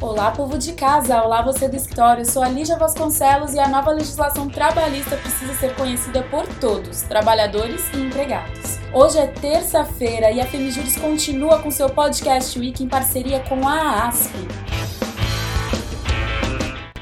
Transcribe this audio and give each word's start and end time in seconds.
Olá, 0.00 0.30
povo 0.30 0.56
de 0.56 0.72
casa! 0.72 1.22
Olá, 1.22 1.42
você 1.42 1.68
do 1.68 1.76
escritório! 1.76 2.24
Sou 2.24 2.42
a 2.42 2.48
Lígia 2.48 2.78
Vasconcelos 2.78 3.52
e 3.52 3.58
a 3.58 3.68
nova 3.68 3.90
legislação 3.90 4.48
trabalhista 4.48 5.14
precisa 5.18 5.52
ser 5.52 5.76
conhecida 5.76 6.22
por 6.22 6.46
todos, 6.54 7.02
trabalhadores 7.02 7.82
e 7.92 7.98
empregados. 7.98 8.78
Hoje 8.94 9.18
é 9.18 9.26
terça-feira 9.26 10.30
e 10.30 10.40
a 10.40 10.46
Femijuris 10.46 10.96
continua 10.96 11.58
com 11.58 11.70
seu 11.70 11.90
podcast 11.90 12.58
Week 12.58 12.82
em 12.82 12.88
parceria 12.88 13.40
com 13.40 13.68
a 13.68 14.08
ASP. 14.08 14.32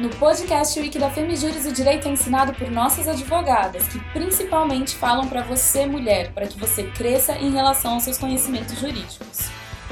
No 0.00 0.08
podcast 0.10 0.80
Week 0.80 0.98
da 0.98 1.08
Femijuris, 1.08 1.66
o 1.66 1.72
direito 1.72 2.08
é 2.08 2.10
ensinado 2.10 2.52
por 2.52 2.68
nossas 2.68 3.06
advogadas, 3.06 3.86
que 3.86 4.00
principalmente 4.12 4.96
falam 4.96 5.28
para 5.28 5.42
você, 5.42 5.86
mulher, 5.86 6.32
para 6.32 6.48
que 6.48 6.58
você 6.58 6.82
cresça 6.82 7.36
em 7.36 7.52
relação 7.52 7.94
aos 7.94 8.02
seus 8.02 8.18
conhecimentos 8.18 8.76
jurídicos. 8.76 9.47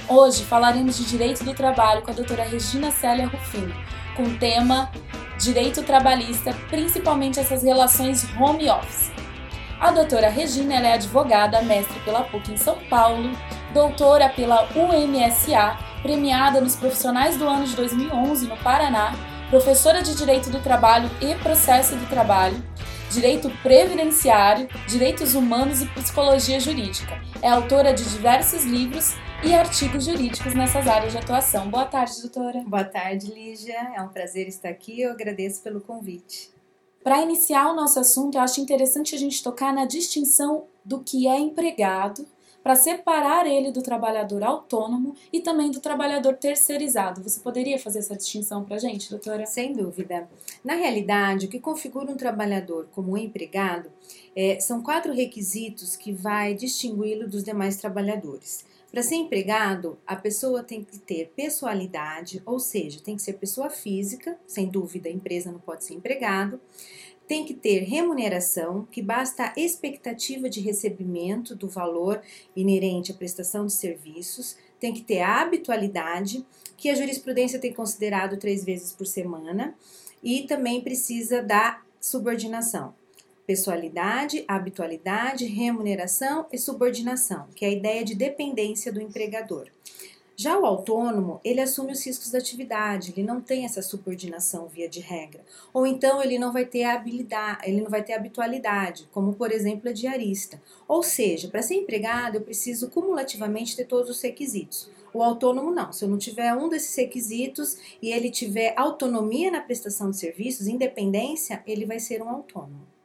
Hoje 0.08 0.44
falaremos 0.44 0.98
de 0.98 1.04
direito 1.04 1.42
do 1.42 1.52
trabalho 1.52 2.00
com 2.00 2.12
a 2.12 2.14
doutora 2.14 2.44
Regina 2.44 2.92
Célia 2.92 3.26
Rufino, 3.26 3.74
com 4.16 4.22
o 4.22 4.38
tema 4.38 4.88
Direito 5.36 5.82
Trabalhista, 5.82 6.54
principalmente 6.70 7.40
essas 7.40 7.64
relações 7.64 8.24
home 8.38 8.70
office. 8.70 9.10
A 9.80 9.90
doutora 9.90 10.28
Regina 10.28 10.74
é 10.74 10.92
advogada, 10.92 11.60
mestre 11.62 11.98
pela 12.04 12.22
PUC 12.22 12.52
em 12.52 12.56
São 12.56 12.78
Paulo, 12.88 13.32
doutora 13.74 14.28
pela 14.28 14.68
UMSA, 14.76 15.76
premiada 16.02 16.60
nos 16.60 16.76
Profissionais 16.76 17.36
do 17.36 17.48
Ano 17.48 17.66
de 17.66 17.74
2011 17.74 18.46
no 18.46 18.56
Paraná, 18.58 19.12
professora 19.50 20.02
de 20.02 20.14
Direito 20.14 20.50
do 20.50 20.60
Trabalho 20.60 21.10
e 21.20 21.34
Processo 21.34 21.96
do 21.96 22.06
Trabalho, 22.06 22.62
Direito 23.10 23.50
Previdenciário, 23.60 24.68
Direitos 24.86 25.34
Humanos 25.34 25.82
e 25.82 25.86
Psicologia 25.86 26.60
Jurídica. 26.60 27.20
É 27.42 27.48
autora 27.48 27.92
de 27.92 28.04
diversos 28.04 28.64
livros 28.64 29.16
e 29.44 29.54
artigos 29.54 30.04
jurídicos 30.04 30.54
nessas 30.54 30.86
áreas 30.86 31.12
de 31.12 31.18
atuação. 31.18 31.68
Boa 31.68 31.84
tarde, 31.84 32.20
doutora. 32.20 32.62
Boa 32.66 32.84
tarde, 32.84 33.32
Lígia. 33.32 33.92
É 33.94 34.00
um 34.00 34.08
prazer 34.08 34.48
estar 34.48 34.68
aqui. 34.68 35.00
Eu 35.00 35.12
agradeço 35.12 35.62
pelo 35.62 35.80
convite. 35.80 36.50
Para 37.02 37.22
iniciar 37.22 37.70
o 37.70 37.76
nosso 37.76 38.00
assunto, 38.00 38.36
eu 38.36 38.40
acho 38.40 38.60
interessante 38.60 39.14
a 39.14 39.18
gente 39.18 39.42
tocar 39.42 39.72
na 39.72 39.84
distinção 39.84 40.64
do 40.84 41.00
que 41.00 41.28
é 41.28 41.38
empregado 41.38 42.26
para 42.62 42.74
separar 42.74 43.46
ele 43.46 43.70
do 43.70 43.80
trabalhador 43.80 44.42
autônomo 44.42 45.14
e 45.32 45.40
também 45.40 45.70
do 45.70 45.78
trabalhador 45.78 46.34
terceirizado. 46.34 47.22
Você 47.22 47.38
poderia 47.38 47.78
fazer 47.78 48.00
essa 48.00 48.16
distinção 48.16 48.64
para 48.64 48.74
a 48.74 48.78
gente, 48.80 49.08
doutora? 49.08 49.46
Sem 49.46 49.72
dúvida. 49.72 50.28
Na 50.64 50.74
realidade, 50.74 51.46
o 51.46 51.48
que 51.48 51.60
configura 51.60 52.10
um 52.10 52.16
trabalhador 52.16 52.88
como 52.92 53.12
um 53.12 53.16
empregado 53.16 53.88
é, 54.34 54.58
são 54.58 54.82
quatro 54.82 55.12
requisitos 55.12 55.94
que 55.94 56.10
vai 56.10 56.54
distingui-lo 56.54 57.28
dos 57.28 57.44
demais 57.44 57.76
trabalhadores. 57.76 58.64
Para 58.90 59.02
ser 59.02 59.16
empregado, 59.16 59.98
a 60.06 60.16
pessoa 60.16 60.62
tem 60.62 60.82
que 60.82 60.98
ter 60.98 61.32
pessoalidade, 61.36 62.42
ou 62.46 62.58
seja, 62.58 63.00
tem 63.00 63.16
que 63.16 63.22
ser 63.22 63.34
pessoa 63.34 63.68
física, 63.68 64.38
sem 64.46 64.68
dúvida, 64.68 65.08
a 65.08 65.12
empresa 65.12 65.52
não 65.52 65.58
pode 65.58 65.84
ser 65.84 65.94
empregado. 65.94 66.60
Tem 67.26 67.44
que 67.44 67.54
ter 67.54 67.80
remuneração, 67.80 68.86
que 68.90 69.02
basta 69.02 69.46
a 69.46 69.60
expectativa 69.60 70.48
de 70.48 70.60
recebimento 70.60 71.56
do 71.56 71.68
valor 71.68 72.22
inerente 72.54 73.10
à 73.10 73.14
prestação 73.14 73.66
de 73.66 73.72
serviços. 73.72 74.56
Tem 74.78 74.94
que 74.94 75.02
ter 75.02 75.20
a 75.20 75.42
habitualidade, 75.42 76.46
que 76.76 76.88
a 76.88 76.94
jurisprudência 76.94 77.58
tem 77.58 77.72
considerado 77.72 78.36
três 78.38 78.64
vezes 78.64 78.92
por 78.92 79.06
semana. 79.06 79.74
E 80.22 80.42
também 80.42 80.80
precisa 80.80 81.42
da 81.42 81.82
subordinação 82.00 82.94
pessoalidade, 83.46 84.44
habitualidade, 84.48 85.46
remuneração 85.46 86.46
e 86.52 86.58
subordinação, 86.58 87.46
que 87.54 87.64
é 87.64 87.68
a 87.68 87.72
ideia 87.72 88.04
de 88.04 88.14
dependência 88.14 88.92
do 88.92 89.00
empregador. 89.00 89.68
Já 90.38 90.58
o 90.58 90.66
autônomo, 90.66 91.40
ele 91.42 91.62
assume 91.62 91.92
os 91.92 92.04
riscos 92.04 92.30
da 92.30 92.38
atividade, 92.38 93.14
ele 93.16 93.26
não 93.26 93.40
tem 93.40 93.64
essa 93.64 93.80
subordinação 93.80 94.68
via 94.68 94.86
de 94.86 95.00
regra. 95.00 95.42
Ou 95.72 95.86
então 95.86 96.22
ele 96.22 96.38
não 96.38 96.52
vai 96.52 96.66
ter 96.66 96.84
habilidade, 96.84 97.60
ele 97.64 97.80
não 97.80 97.88
vai 97.88 98.02
ter 98.02 98.12
habitualidade, 98.12 99.08
como 99.12 99.32
por 99.32 99.50
exemplo 99.50 99.88
a 99.88 99.94
diarista. 99.94 100.60
Ou 100.86 101.02
seja, 101.02 101.48
para 101.48 101.62
ser 101.62 101.76
empregado, 101.76 102.34
eu 102.34 102.42
preciso 102.42 102.90
cumulativamente 102.90 103.74
ter 103.74 103.86
todos 103.86 104.10
os 104.10 104.20
requisitos. 104.20 104.90
O 105.14 105.22
autônomo 105.22 105.70
não. 105.70 105.90
Se 105.90 106.04
eu 106.04 106.08
não 106.08 106.18
tiver 106.18 106.52
um 106.52 106.68
desses 106.68 106.94
requisitos 106.94 107.78
e 108.02 108.12
ele 108.12 108.30
tiver 108.30 108.74
autonomia 108.76 109.50
na 109.50 109.62
prestação 109.62 110.10
de 110.10 110.18
serviços, 110.18 110.66
independência, 110.66 111.62
ele 111.66 111.86
vai 111.86 111.98
ser 111.98 112.20
um 112.20 112.28
autônomo 112.28 112.95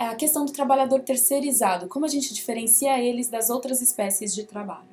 a 0.00 0.14
questão 0.14 0.46
do 0.46 0.52
trabalhador 0.52 1.00
terceirizado. 1.00 1.86
Como 1.86 2.06
a 2.06 2.08
gente 2.08 2.32
diferencia 2.32 2.98
eles 2.98 3.28
das 3.28 3.50
outras 3.50 3.82
espécies 3.82 4.34
de 4.34 4.44
trabalho? 4.44 4.88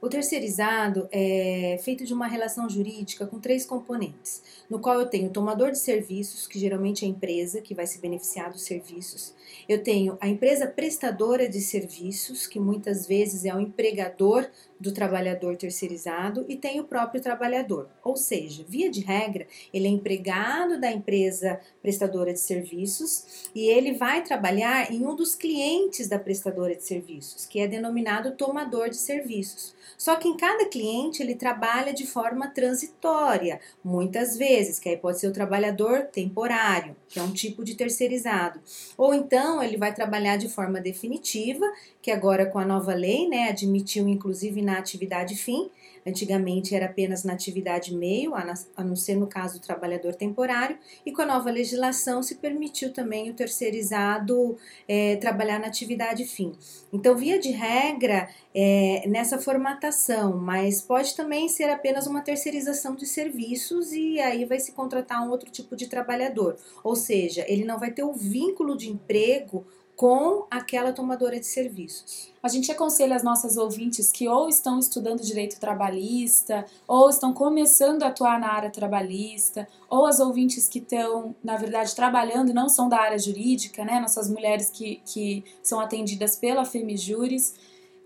O 0.00 0.08
terceirizado 0.08 1.08
é 1.10 1.78
feito 1.82 2.04
de 2.04 2.14
uma 2.14 2.26
relação 2.26 2.70
jurídica 2.70 3.26
com 3.26 3.40
três 3.40 3.66
componentes, 3.66 4.42
no 4.70 4.78
qual 4.78 4.98
eu 5.00 5.06
tenho 5.06 5.28
o 5.28 5.32
tomador 5.32 5.72
de 5.72 5.78
serviços, 5.78 6.46
que 6.46 6.58
geralmente 6.58 7.04
é 7.04 7.08
a 7.08 7.10
empresa 7.10 7.60
que 7.60 7.74
vai 7.74 7.86
se 7.86 8.00
beneficiar 8.00 8.50
dos 8.50 8.62
serviços. 8.62 9.34
Eu 9.68 9.82
tenho 9.82 10.16
a 10.20 10.28
empresa 10.28 10.68
prestadora 10.68 11.48
de 11.48 11.60
serviços, 11.60 12.46
que 12.46 12.60
muitas 12.60 13.06
vezes 13.06 13.44
é 13.44 13.52
o 13.54 13.60
empregador 13.60 14.48
do 14.80 14.92
trabalhador 14.92 15.56
terceirizado 15.56 16.44
e 16.48 16.56
tem 16.56 16.80
o 16.80 16.84
próprio 16.84 17.20
trabalhador. 17.20 17.88
Ou 18.02 18.16
seja, 18.16 18.64
via 18.68 18.90
de 18.90 19.00
regra, 19.00 19.46
ele 19.72 19.86
é 19.86 19.90
empregado 19.90 20.80
da 20.80 20.90
empresa 20.90 21.60
prestadora 21.82 22.32
de 22.32 22.40
serviços 22.40 23.50
e 23.54 23.68
ele 23.68 23.92
vai 23.92 24.22
trabalhar 24.22 24.92
em 24.92 25.06
um 25.06 25.14
dos 25.14 25.34
clientes 25.34 26.08
da 26.08 26.18
prestadora 26.18 26.74
de 26.74 26.84
serviços, 26.84 27.46
que 27.46 27.60
é 27.60 27.66
denominado 27.66 28.32
tomador 28.32 28.88
de 28.88 28.96
serviços. 28.96 29.74
Só 29.96 30.14
que 30.16 30.28
em 30.28 30.36
cada 30.36 30.66
cliente 30.66 31.22
ele 31.22 31.34
trabalha 31.34 31.92
de 31.92 32.06
forma 32.06 32.48
transitória, 32.48 33.60
muitas 33.82 34.36
vezes, 34.36 34.78
que 34.78 34.88
aí 34.88 34.96
pode 34.96 35.18
ser 35.18 35.26
o 35.26 35.32
trabalhador 35.32 36.02
temporário, 36.06 36.94
que 37.08 37.18
é 37.18 37.22
um 37.22 37.32
tipo 37.32 37.64
de 37.64 37.74
terceirizado. 37.74 38.60
Ou 38.96 39.12
então 39.12 39.62
ele 39.62 39.76
vai 39.76 39.92
trabalhar 39.92 40.36
de 40.36 40.48
forma 40.48 40.80
definitiva, 40.80 41.66
que 42.08 42.12
agora 42.12 42.46
com 42.46 42.58
a 42.58 42.64
nova 42.64 42.94
lei, 42.94 43.28
né, 43.28 43.50
admitiu 43.50 44.08
inclusive 44.08 44.62
na 44.62 44.78
atividade 44.78 45.36
fim, 45.36 45.70
Antigamente 46.08 46.74
era 46.74 46.86
apenas 46.86 47.22
na 47.22 47.34
atividade 47.34 47.94
meio, 47.94 48.32
a 48.34 48.84
não 48.84 48.96
ser 48.96 49.14
no 49.14 49.26
caso 49.26 49.58
do 49.58 49.62
trabalhador 49.62 50.14
temporário, 50.14 50.78
e 51.04 51.12
com 51.12 51.20
a 51.20 51.26
nova 51.26 51.50
legislação 51.50 52.22
se 52.22 52.36
permitiu 52.36 52.92
também 52.92 53.30
o 53.30 53.34
terceirizado 53.34 54.56
é, 54.88 55.16
trabalhar 55.16 55.58
na 55.58 55.66
atividade 55.66 56.24
fim. 56.24 56.52
Então, 56.92 57.14
via 57.14 57.38
de 57.38 57.50
regra, 57.50 58.28
é, 58.54 59.04
nessa 59.06 59.38
formatação, 59.38 60.38
mas 60.38 60.80
pode 60.80 61.14
também 61.14 61.48
ser 61.48 61.68
apenas 61.68 62.06
uma 62.06 62.22
terceirização 62.22 62.94
de 62.94 63.06
serviços 63.06 63.92
e 63.92 64.18
aí 64.20 64.44
vai 64.46 64.58
se 64.58 64.72
contratar 64.72 65.22
um 65.22 65.30
outro 65.30 65.50
tipo 65.50 65.76
de 65.76 65.88
trabalhador. 65.88 66.56
Ou 66.82 66.96
seja, 66.96 67.44
ele 67.46 67.64
não 67.64 67.78
vai 67.78 67.90
ter 67.90 68.02
o 68.02 68.14
vínculo 68.14 68.76
de 68.76 68.88
emprego 68.88 69.66
com 69.98 70.46
aquela 70.48 70.92
tomadora 70.92 71.40
de 71.40 71.46
serviços. 71.46 72.32
A 72.40 72.46
gente 72.46 72.70
aconselha 72.70 73.16
as 73.16 73.24
nossas 73.24 73.56
ouvintes 73.56 74.12
que 74.12 74.28
ou 74.28 74.48
estão 74.48 74.78
estudando 74.78 75.24
direito 75.24 75.58
trabalhista, 75.58 76.64
ou 76.86 77.10
estão 77.10 77.32
começando 77.32 78.04
a 78.04 78.06
atuar 78.06 78.38
na 78.38 78.46
área 78.46 78.70
trabalhista, 78.70 79.66
ou 79.90 80.06
as 80.06 80.20
ouvintes 80.20 80.68
que 80.68 80.78
estão, 80.78 81.34
na 81.42 81.56
verdade, 81.56 81.96
trabalhando 81.96 82.50
e 82.50 82.54
não 82.54 82.68
são 82.68 82.88
da 82.88 82.96
área 82.96 83.18
jurídica, 83.18 83.84
né? 83.84 83.98
Nossas 83.98 84.30
mulheres 84.30 84.70
que, 84.70 85.02
que 85.04 85.44
são 85.64 85.80
atendidas 85.80 86.36
pela 86.36 86.64
Femijuris, 86.64 87.56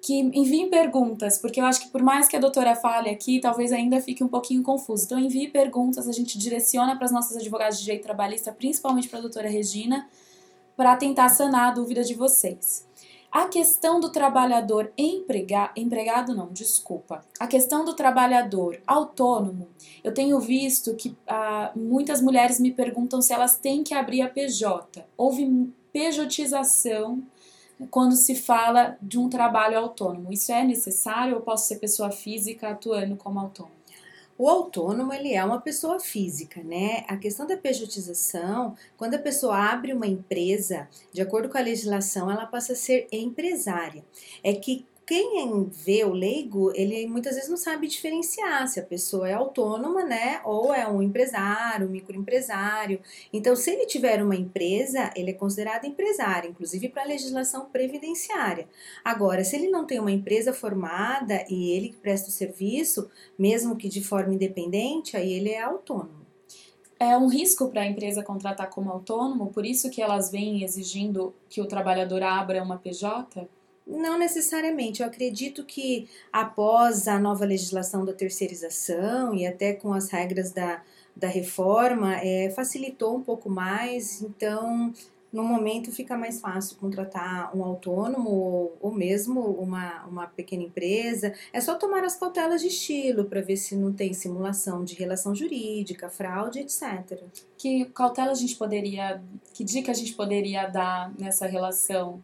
que 0.00 0.19
enviem 0.19 0.70
perguntas, 0.70 1.36
porque 1.36 1.60
eu 1.60 1.66
acho 1.66 1.82
que 1.82 1.91
por 1.91 2.02
mais 2.02 2.26
que 2.26 2.34
a 2.34 2.41
doutora 2.41 2.75
fale 2.75 3.10
aqui, 3.10 3.38
talvez 3.38 3.70
ainda 3.70 4.00
fique 4.00 4.25
um 4.25 4.28
pouquinho 4.28 4.62
confuso. 4.62 5.04
Então 5.04 5.19
envie 5.19 5.48
perguntas, 5.48 6.08
a 6.08 6.12
gente 6.12 6.38
direciona 6.38 6.97
para 6.97 7.04
as 7.04 7.12
nossas 7.12 7.36
advogadas 7.36 7.76
de 7.76 7.84
direito 7.84 8.04
trabalhista, 8.04 8.50
principalmente 8.50 9.10
para 9.10 9.19
a 9.19 9.22
doutora 9.22 9.50
Regina, 9.50 10.08
para 10.82 10.97
tentar 10.97 11.28
sanar 11.28 11.70
a 11.70 11.75
dúvida 11.75 12.03
de 12.03 12.12
vocês. 12.12 12.84
A 13.31 13.47
questão 13.47 14.00
do 14.00 14.10
trabalhador 14.10 14.93
emprega, 14.98 15.70
empregado, 15.76 16.34
não, 16.34 16.49
desculpa. 16.49 17.25
A 17.38 17.46
questão 17.46 17.84
do 17.84 17.94
trabalhador 17.94 18.82
autônomo, 18.84 19.69
eu 20.02 20.12
tenho 20.12 20.40
visto 20.40 20.96
que 20.96 21.17
ah, 21.29 21.70
muitas 21.76 22.20
mulheres 22.20 22.58
me 22.58 22.73
perguntam 22.73 23.23
se 23.23 23.32
elas 23.32 23.56
têm 23.56 23.84
que 23.84 23.94
abrir 23.94 24.23
a 24.23 24.29
PJ. 24.29 25.06
Houve 25.17 25.73
pejotização 25.93 27.23
quando 27.88 28.17
se 28.17 28.34
fala 28.34 28.99
de 29.00 29.20
um 29.20 29.29
trabalho 29.29 29.79
autônomo. 29.79 30.32
Isso 30.32 30.50
é 30.50 30.64
necessário 30.64 31.37
ou 31.37 31.43
posso 31.43 31.69
ser 31.69 31.76
pessoa 31.76 32.11
física 32.11 32.70
atuando 32.70 33.14
como 33.14 33.38
autônomo? 33.38 33.81
O 34.38 34.49
autônomo 34.49 35.12
ele 35.12 35.34
é 35.34 35.44
uma 35.44 35.61
pessoa 35.61 36.00
física, 36.00 36.62
né? 36.62 37.05
A 37.06 37.17
questão 37.17 37.46
da 37.46 37.56
pejotização, 37.56 38.75
quando 38.96 39.14
a 39.14 39.19
pessoa 39.19 39.56
abre 39.56 39.93
uma 39.93 40.06
empresa, 40.06 40.88
de 41.12 41.20
acordo 41.20 41.49
com 41.49 41.58
a 41.58 41.62
legislação, 41.62 42.31
ela 42.31 42.46
passa 42.46 42.73
a 42.73 42.76
ser 42.76 43.06
empresária. 43.12 44.05
É 44.43 44.52
que 44.55 44.87
quem 45.12 45.64
vê 45.64 46.05
o 46.05 46.12
leigo, 46.12 46.73
ele 46.75 47.06
muitas 47.06 47.35
vezes 47.35 47.50
não 47.50 47.56
sabe 47.59 47.87
diferenciar 47.87 48.67
se 48.67 48.81
a 48.81 48.82
pessoa 48.82 49.29
é 49.29 49.35
autônoma, 49.35 50.05
né, 50.05 50.41
ou 50.43 50.73
é 50.73 50.88
um 50.88 51.03
empresário, 51.03 51.87
um 51.87 51.91
microempresário. 51.91 52.99
Então, 53.31 53.55
se 53.55 53.70
ele 53.70 53.85
tiver 53.85 54.23
uma 54.23 54.35
empresa, 54.35 55.12
ele 55.14 55.31
é 55.31 55.35
considerado 55.35 55.85
empresário, 55.85 56.49
inclusive 56.49 56.88
para 56.88 57.03
a 57.03 57.06
legislação 57.06 57.67
previdenciária. 57.67 58.67
Agora, 59.05 59.44
se 59.44 59.55
ele 59.55 59.69
não 59.69 59.85
tem 59.85 60.00
uma 60.00 60.11
empresa 60.11 60.50
formada 60.50 61.44
e 61.47 61.73
ele 61.73 61.94
presta 62.00 62.31
o 62.31 62.32
serviço, 62.32 63.11
mesmo 63.38 63.76
que 63.76 63.91
de 63.91 64.03
forma 64.03 64.32
independente, 64.32 65.15
aí 65.15 65.31
ele 65.31 65.50
é 65.50 65.61
autônomo. 65.61 66.23
É 66.99 67.19
um 67.19 67.26
risco 67.26 67.69
para 67.69 67.82
a 67.82 67.87
empresa 67.87 68.23
contratar 68.23 68.70
como 68.70 68.91
autônomo, 68.91 69.53
por 69.53 69.67
isso 69.67 69.91
que 69.91 70.00
elas 70.00 70.31
vêm 70.31 70.62
exigindo 70.62 71.35
que 71.50 71.61
o 71.61 71.67
trabalhador 71.67 72.23
abra 72.23 72.62
uma 72.62 72.79
PJ? 72.79 73.47
Não 73.87 74.19
necessariamente. 74.19 75.02
Eu 75.02 75.08
acredito 75.08 75.64
que 75.64 76.08
após 76.32 77.08
a 77.08 77.19
nova 77.19 77.44
legislação 77.44 78.05
da 78.05 78.12
terceirização 78.12 79.34
e 79.34 79.46
até 79.46 79.73
com 79.73 79.93
as 79.93 80.08
regras 80.08 80.52
da, 80.52 80.82
da 81.17 81.29
reforma, 81.29 82.17
é, 82.17 82.50
facilitou 82.50 83.17
um 83.17 83.23
pouco 83.23 83.50
mais. 83.50 84.23
Então, 84.23 84.93
no 85.32 85.43
momento, 85.43 85.90
fica 85.90 86.17
mais 86.17 86.40
fácil 86.40 86.76
contratar 86.76 87.56
um 87.56 87.64
autônomo 87.64 88.31
ou, 88.31 88.76
ou 88.81 88.93
mesmo 88.93 89.40
uma, 89.40 90.05
uma 90.05 90.26
pequena 90.26 90.62
empresa. 90.62 91.32
É 91.52 91.61
só 91.61 91.75
tomar 91.75 92.05
as 92.05 92.17
cautelas 92.17 92.61
de 92.61 92.69
estilo 92.69 93.25
para 93.25 93.40
ver 93.40 93.56
se 93.56 93.75
não 93.75 93.93
tem 93.93 94.12
simulação 94.12 94.84
de 94.84 94.94
relação 94.94 95.34
jurídica, 95.34 96.11
fraude, 96.11 96.61
etc. 96.61 97.19
Que 97.56 97.87
cautela 97.87 98.32
a 98.32 98.34
gente 98.34 98.56
poderia, 98.56 99.23
que 99.55 99.64
dica 99.64 99.90
a 99.90 99.94
gente 99.94 100.14
poderia 100.14 100.67
dar 100.67 101.12
nessa 101.19 101.46
relação? 101.46 102.23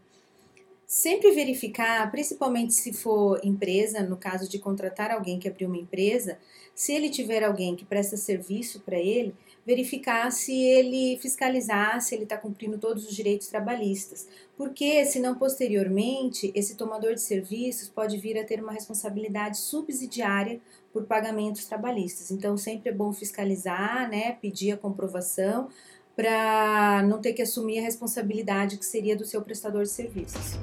Sempre 0.90 1.32
verificar, 1.32 2.10
principalmente 2.10 2.72
se 2.72 2.94
for 2.94 3.38
empresa, 3.44 4.02
no 4.02 4.16
caso 4.16 4.48
de 4.48 4.58
contratar 4.58 5.10
alguém 5.10 5.38
que 5.38 5.46
abriu 5.46 5.68
uma 5.68 5.76
empresa, 5.76 6.38
se 6.74 6.94
ele 6.94 7.10
tiver 7.10 7.44
alguém 7.44 7.76
que 7.76 7.84
presta 7.84 8.16
serviço 8.16 8.80
para 8.80 8.98
ele, 8.98 9.34
verificar 9.66 10.32
se 10.32 10.58
ele 10.58 11.18
fiscalizar, 11.18 12.00
se 12.00 12.14
ele 12.14 12.22
está 12.22 12.38
cumprindo 12.38 12.78
todos 12.78 13.06
os 13.06 13.14
direitos 13.14 13.48
trabalhistas. 13.48 14.26
Porque, 14.56 15.04
senão, 15.04 15.34
posteriormente, 15.34 16.50
esse 16.54 16.74
tomador 16.74 17.12
de 17.12 17.20
serviços 17.20 17.90
pode 17.90 18.16
vir 18.16 18.38
a 18.38 18.44
ter 18.44 18.62
uma 18.62 18.72
responsabilidade 18.72 19.58
subsidiária 19.58 20.58
por 20.90 21.04
pagamentos 21.04 21.66
trabalhistas. 21.66 22.30
Então, 22.30 22.56
sempre 22.56 22.88
é 22.88 22.94
bom 22.94 23.12
fiscalizar, 23.12 24.08
né, 24.08 24.38
pedir 24.40 24.72
a 24.72 24.76
comprovação, 24.78 25.68
para 26.18 27.00
não 27.04 27.20
ter 27.20 27.32
que 27.32 27.42
assumir 27.42 27.78
a 27.78 27.82
responsabilidade 27.82 28.76
que 28.76 28.84
seria 28.84 29.14
do 29.14 29.24
seu 29.24 29.40
prestador 29.40 29.84
de 29.84 29.90
serviços. 29.90 30.58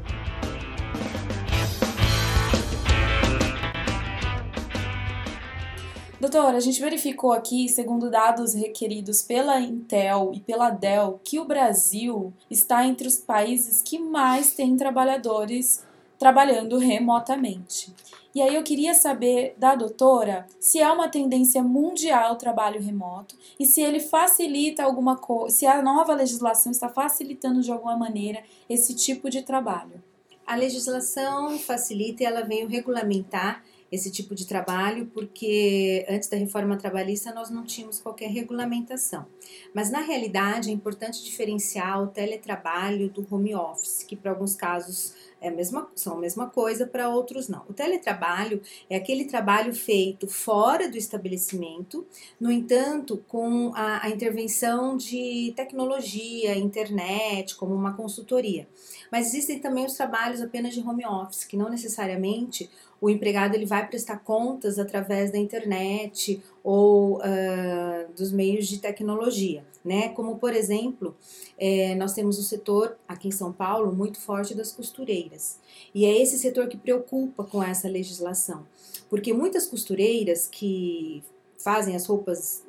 Doutora, 6.20 6.58
a 6.58 6.60
gente 6.60 6.82
verificou 6.82 7.32
aqui, 7.32 7.70
segundo 7.70 8.12
dados 8.12 8.54
requeridos 8.54 9.22
pela 9.22 9.62
Intel 9.62 10.34
e 10.34 10.42
pela 10.42 10.70
Dell, 10.70 11.22
que 11.24 11.40
o 11.40 11.46
Brasil 11.46 12.34
está 12.52 12.86
entre 12.86 13.08
os 13.08 13.16
países 13.16 13.82
que 13.82 13.98
mais 13.98 14.56
têm 14.56 14.76
trabalhadores 14.76 15.82
trabalhando 16.18 16.78
remotamente. 16.78 17.94
E 18.34 18.42
aí 18.42 18.54
eu 18.54 18.64
queria 18.64 18.94
saber 18.94 19.56
da 19.58 19.76
doutora 19.76 20.46
se 20.60 20.80
é 20.80 20.92
uma 20.92 21.08
tendência 21.08 21.64
mundial 21.64 22.34
o 22.34 22.38
trabalho 22.38 22.82
remoto 22.82 23.36
e 23.58 23.66
se 23.66 23.82
ele 23.82 24.02
facilita 24.02 24.84
alguma 24.84 25.16
coisa, 25.16 25.56
se 25.56 25.66
a 25.66 25.82
nova 25.82 26.14
legislação 26.14 26.72
está 26.72 26.90
facilitando 26.90 27.62
de 27.62 27.72
alguma 27.72 27.96
maneira 27.96 28.44
esse 28.70 28.94
tipo 28.94 29.30
de 29.30 29.42
trabalho. 29.42 30.04
A 30.46 30.56
legislação 30.56 31.58
facilita 31.58 32.24
e 32.24 32.26
ela 32.26 32.42
veio 32.42 32.68
regulamentar 32.68 33.64
esse 33.92 34.12
tipo 34.12 34.36
de 34.36 34.46
trabalho, 34.46 35.10
porque 35.14 36.06
antes 36.10 36.28
da 36.28 36.38
reforma 36.38 36.78
trabalhista 36.78 37.34
nós 37.34 37.50
não 37.50 37.64
tínhamos 37.64 38.00
qualquer 38.00 38.30
regulamentação. 38.30 39.26
Mas 39.74 39.92
na 39.92 40.00
realidade 40.00 40.70
é 40.70 40.74
importante 40.74 41.24
diferenciar 41.24 42.02
o 42.02 42.08
teletrabalho 42.08 43.10
do 43.10 43.26
home 43.30 43.56
office, 43.56 44.04
que 44.04 44.16
para 44.16 44.32
alguns 44.32 44.56
casos 44.56 45.14
é 45.42 45.50
a 45.50 45.52
mesma, 45.52 45.88
são 45.96 46.18
a 46.18 46.20
mesma 46.20 46.50
coisa, 46.50 46.88
para 46.88 47.10
outros 47.10 47.48
não. 47.48 47.64
O 47.70 47.74
teletrabalho 47.74 48.62
é 48.90 48.96
aquele 48.96 49.26
trabalho 49.26 49.76
feito 49.76 50.28
fora 50.28 50.90
do 50.90 50.98
estabelecimento, 50.98 52.06
no 52.40 52.52
entanto, 52.52 53.24
com 53.28 53.72
a, 53.76 54.06
a 54.06 54.10
intervenção 54.10 54.98
de 54.98 55.54
tecnologia, 55.56 56.58
internet, 56.58 57.56
como 57.56 57.76
uma 57.76 57.94
consultoria. 57.94 58.68
Mas 59.12 59.28
existem 59.28 59.60
também 59.60 59.86
os 59.86 59.94
trabalhos 59.94 60.42
apenas 60.42 60.74
de 60.74 60.80
home 60.80 61.06
office, 61.06 61.44
que 61.44 61.58
não 61.58 61.70
necessariamente 61.70 62.70
o 63.00 63.10
empregado 63.10 63.56
ele 63.56 63.66
vai 63.66 63.88
prestar 63.88 64.18
contas 64.20 64.80
através 64.80 65.32
da 65.32 65.38
internet 65.38 66.42
ou 66.66 67.20
uh, 67.20 68.12
dos 68.18 68.32
meios 68.32 68.68
de 68.68 68.80
tecnologia, 68.80 69.64
né? 69.84 70.10
Como 70.10 70.40
por 70.40 70.52
exemplo, 70.52 71.16
é, 71.60 71.94
nós 71.94 72.14
temos 72.14 72.40
o 72.40 72.44
setor 72.44 72.98
aqui 73.08 73.28
em 73.28 73.32
São 73.32 73.54
Paulo 73.54 73.94
muito 73.94 74.20
forte 74.20 74.56
das 74.56 74.72
costureiras 74.72 75.60
e 75.94 76.06
é 76.06 76.20
esse 76.20 76.40
setor 76.40 76.68
que 76.68 76.76
preocupa 76.76 77.44
com 77.44 77.62
essa 77.62 77.88
legislação, 77.88 78.66
porque 79.12 79.32
muitas 79.32 79.68
costureiras 79.68 80.48
que 80.48 81.24
fazem 81.56 81.96
as 81.96 82.08
roupas 82.08 82.64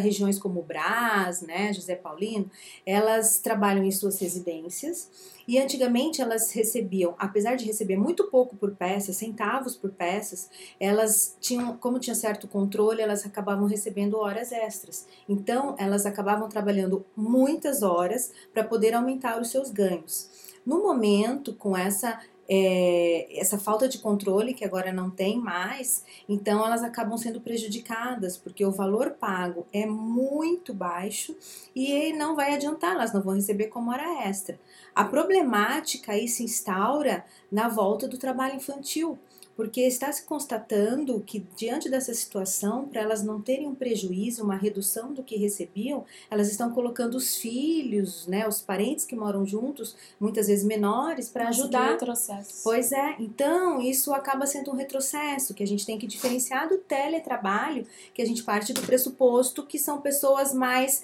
regiões 0.00 0.38
como 0.38 0.62
Brás, 0.62 1.42
né, 1.42 1.72
José 1.72 1.94
Paulino, 1.94 2.50
elas 2.84 3.38
trabalham 3.38 3.84
em 3.84 3.90
suas 3.90 4.18
residências 4.18 5.10
e 5.46 5.58
antigamente 5.58 6.20
elas 6.20 6.52
recebiam, 6.52 7.14
apesar 7.18 7.56
de 7.56 7.64
receber 7.64 7.96
muito 7.96 8.24
pouco 8.24 8.54
por 8.56 8.72
peça, 8.72 9.12
centavos 9.12 9.74
por 9.76 9.90
peças, 9.90 10.50
elas 10.78 11.36
tinham, 11.40 11.76
como 11.76 11.98
tinha 11.98 12.14
certo 12.14 12.46
controle, 12.46 13.00
elas 13.00 13.24
acabavam 13.24 13.66
recebendo 13.66 14.18
horas 14.18 14.52
extras. 14.52 15.06
Então, 15.28 15.74
elas 15.78 16.04
acabavam 16.04 16.48
trabalhando 16.48 17.04
muitas 17.16 17.82
horas 17.82 18.30
para 18.52 18.62
poder 18.62 18.94
aumentar 18.94 19.40
os 19.40 19.50
seus 19.50 19.70
ganhos. 19.70 20.28
No 20.66 20.82
momento, 20.82 21.54
com 21.54 21.74
essa 21.74 22.20
é, 22.48 23.38
essa 23.38 23.58
falta 23.58 23.86
de 23.86 23.98
controle 23.98 24.54
que 24.54 24.64
agora 24.64 24.90
não 24.90 25.10
tem 25.10 25.38
mais, 25.38 26.02
então 26.26 26.64
elas 26.64 26.82
acabam 26.82 27.18
sendo 27.18 27.40
prejudicadas, 27.40 28.38
porque 28.38 28.64
o 28.64 28.72
valor 28.72 29.10
pago 29.10 29.66
é 29.72 29.84
muito 29.84 30.72
baixo 30.72 31.36
e 31.76 32.12
não 32.14 32.34
vai 32.34 32.54
adiantar, 32.54 32.94
elas 32.94 33.12
não 33.12 33.20
vão 33.20 33.34
receber 33.34 33.66
como 33.66 33.90
hora 33.90 34.26
extra. 34.26 34.58
A 34.94 35.04
problemática 35.04 36.12
aí 36.12 36.26
se 36.26 36.42
instaura 36.42 37.24
na 37.52 37.68
volta 37.68 38.08
do 38.08 38.16
trabalho 38.16 38.56
infantil, 38.56 39.18
porque 39.58 39.80
está 39.80 40.12
se 40.12 40.22
constatando 40.22 41.18
que, 41.26 41.44
diante 41.56 41.90
dessa 41.90 42.14
situação, 42.14 42.86
para 42.86 43.00
elas 43.00 43.24
não 43.24 43.42
terem 43.42 43.66
um 43.66 43.74
prejuízo, 43.74 44.44
uma 44.44 44.54
redução 44.54 45.12
do 45.12 45.20
que 45.20 45.36
recebiam, 45.36 46.04
elas 46.30 46.48
estão 46.48 46.70
colocando 46.70 47.16
os 47.16 47.38
filhos, 47.38 48.24
né, 48.28 48.46
os 48.46 48.60
parentes 48.60 49.04
que 49.04 49.16
moram 49.16 49.44
juntos, 49.44 49.96
muitas 50.20 50.46
vezes 50.46 50.64
menores, 50.64 51.28
para 51.28 51.48
ajudar. 51.48 51.90
Retrocesso. 51.90 52.60
Pois 52.62 52.92
é, 52.92 53.16
então 53.18 53.82
isso 53.82 54.14
acaba 54.14 54.46
sendo 54.46 54.70
um 54.70 54.76
retrocesso, 54.76 55.52
que 55.52 55.64
a 55.64 55.66
gente 55.66 55.84
tem 55.84 55.98
que 55.98 56.06
diferenciar 56.06 56.68
do 56.68 56.78
teletrabalho, 56.78 57.84
que 58.14 58.22
a 58.22 58.24
gente 58.24 58.44
parte 58.44 58.72
do 58.72 58.82
pressuposto 58.82 59.66
que 59.66 59.76
são 59.76 60.00
pessoas 60.00 60.54
mais. 60.54 61.02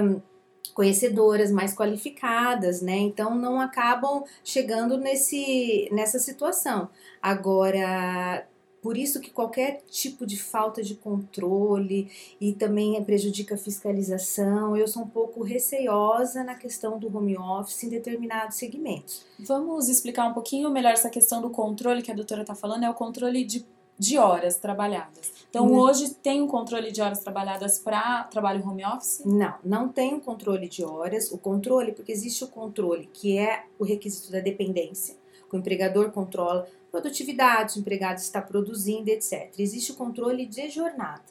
Um, 0.00 0.31
conhecedoras, 0.74 1.50
mais 1.50 1.74
qualificadas, 1.74 2.80
né? 2.80 2.96
Então 2.96 3.34
não 3.34 3.60
acabam 3.60 4.24
chegando 4.44 4.96
nesse, 4.96 5.88
nessa 5.92 6.18
situação. 6.18 6.88
Agora, 7.20 8.46
por 8.82 8.96
isso 8.96 9.20
que 9.20 9.30
qualquer 9.30 9.80
tipo 9.88 10.26
de 10.26 10.36
falta 10.36 10.82
de 10.82 10.96
controle 10.96 12.10
e 12.40 12.52
também 12.52 13.02
prejudica 13.04 13.54
a 13.54 13.58
fiscalização, 13.58 14.76
eu 14.76 14.88
sou 14.88 15.04
um 15.04 15.08
pouco 15.08 15.44
receiosa 15.44 16.42
na 16.42 16.56
questão 16.56 16.98
do 16.98 17.16
home 17.16 17.38
office 17.38 17.84
em 17.84 17.88
determinados 17.88 18.56
segmentos. 18.56 19.24
Vamos 19.38 19.88
explicar 19.88 20.26
um 20.26 20.34
pouquinho 20.34 20.68
melhor 20.68 20.92
essa 20.92 21.08
questão 21.08 21.40
do 21.40 21.48
controle 21.48 22.02
que 22.02 22.10
a 22.10 22.14
doutora 22.14 22.40
está 22.40 22.56
falando, 22.56 22.84
é 22.84 22.90
o 22.90 22.94
controle 22.94 23.44
de, 23.44 23.64
de 23.98 24.18
horas 24.18 24.56
trabalhadas. 24.56 25.32
Então, 25.48 25.66
hum. 25.66 25.74
hoje 25.78 26.14
tem 26.14 26.40
um 26.40 26.46
controle 26.46 26.90
de 26.90 27.02
horas 27.02 27.20
trabalhadas 27.20 27.78
para 27.78 28.24
trabalho 28.24 28.66
home 28.66 28.84
office? 28.84 29.22
Não, 29.24 29.54
não 29.64 29.88
tem 29.88 30.14
um 30.14 30.20
controle 30.20 30.68
de 30.68 30.84
horas. 30.84 31.30
O 31.30 31.38
controle, 31.38 31.92
porque 31.92 32.10
existe 32.10 32.42
o 32.42 32.48
controle, 32.48 33.08
que 33.12 33.38
é 33.38 33.64
o 33.78 33.84
requisito 33.84 34.32
da 34.32 34.40
dependência, 34.40 35.16
o 35.52 35.56
empregador 35.56 36.10
controla 36.10 36.66
produtividade, 36.90 37.78
o 37.78 37.80
empregado 37.80 38.18
está 38.18 38.40
produzindo, 38.40 39.10
etc. 39.10 39.52
Existe 39.58 39.92
o 39.92 39.94
controle 39.94 40.46
de 40.46 40.68
jornada. 40.70 41.22